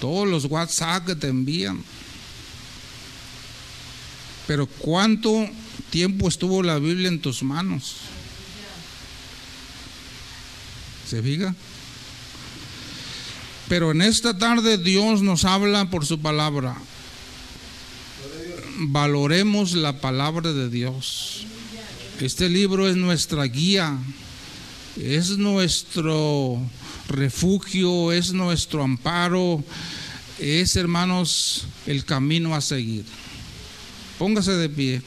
Todos 0.00 0.26
los 0.26 0.46
WhatsApp 0.46 1.06
que 1.06 1.14
te 1.14 1.28
envían. 1.28 1.84
Pero 4.48 4.66
¿cuánto 4.66 5.48
tiempo 5.90 6.26
estuvo 6.26 6.64
la 6.64 6.80
Biblia 6.80 7.06
en 7.06 7.20
tus 7.20 7.44
manos? 7.44 7.94
¿Se 11.08 11.22
fija? 11.22 11.54
Pero 13.68 13.92
en 13.92 14.02
esta 14.02 14.36
tarde 14.36 14.78
Dios 14.78 15.22
nos 15.22 15.44
habla 15.44 15.90
por 15.90 16.04
su 16.04 16.18
palabra. 16.18 16.76
Valoremos 18.78 19.74
la 19.74 20.00
palabra 20.00 20.52
de 20.52 20.70
Dios. 20.70 21.46
Este 22.18 22.48
libro 22.48 22.88
es 22.88 22.96
nuestra 22.96 23.44
guía 23.44 23.96
es 25.00 25.38
nuestro 25.38 26.60
refugio, 27.08 28.12
es 28.12 28.32
nuestro 28.32 28.82
amparo, 28.82 29.62
es, 30.38 30.76
hermanos, 30.76 31.66
el 31.86 32.04
camino 32.04 32.54
a 32.54 32.60
seguir. 32.60 33.04
Póngase 34.18 34.52
de 34.52 34.68
pie. 34.68 35.02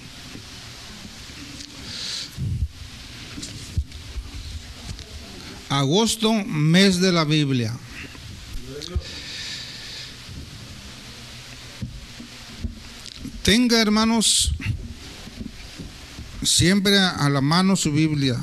Agosto, 5.69 6.33
mes 6.33 6.99
de 6.99 7.11
la 7.11 7.23
Biblia. 7.23 7.73
Tenga, 13.43 13.81
hermanos, 13.81 14.53
siempre 16.43 16.99
a 16.99 17.29
la 17.29 17.41
mano 17.41 17.75
su 17.75 17.91
Biblia. 17.91 18.37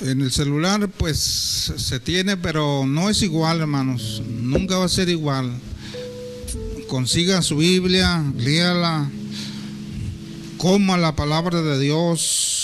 En 0.00 0.20
el 0.20 0.30
celular 0.30 0.88
pues 0.88 1.18
se 1.76 1.98
tiene, 1.98 2.36
pero 2.36 2.86
no 2.86 3.10
es 3.10 3.22
igual, 3.22 3.60
hermanos. 3.60 4.22
Nunca 4.26 4.78
va 4.78 4.84
a 4.84 4.88
ser 4.88 5.08
igual. 5.08 5.50
Consiga 6.86 7.42
su 7.42 7.56
Biblia, 7.56 8.24
léala, 8.36 9.10
coma 10.56 10.96
la 10.96 11.16
palabra 11.16 11.62
de 11.62 11.78
Dios, 11.78 12.57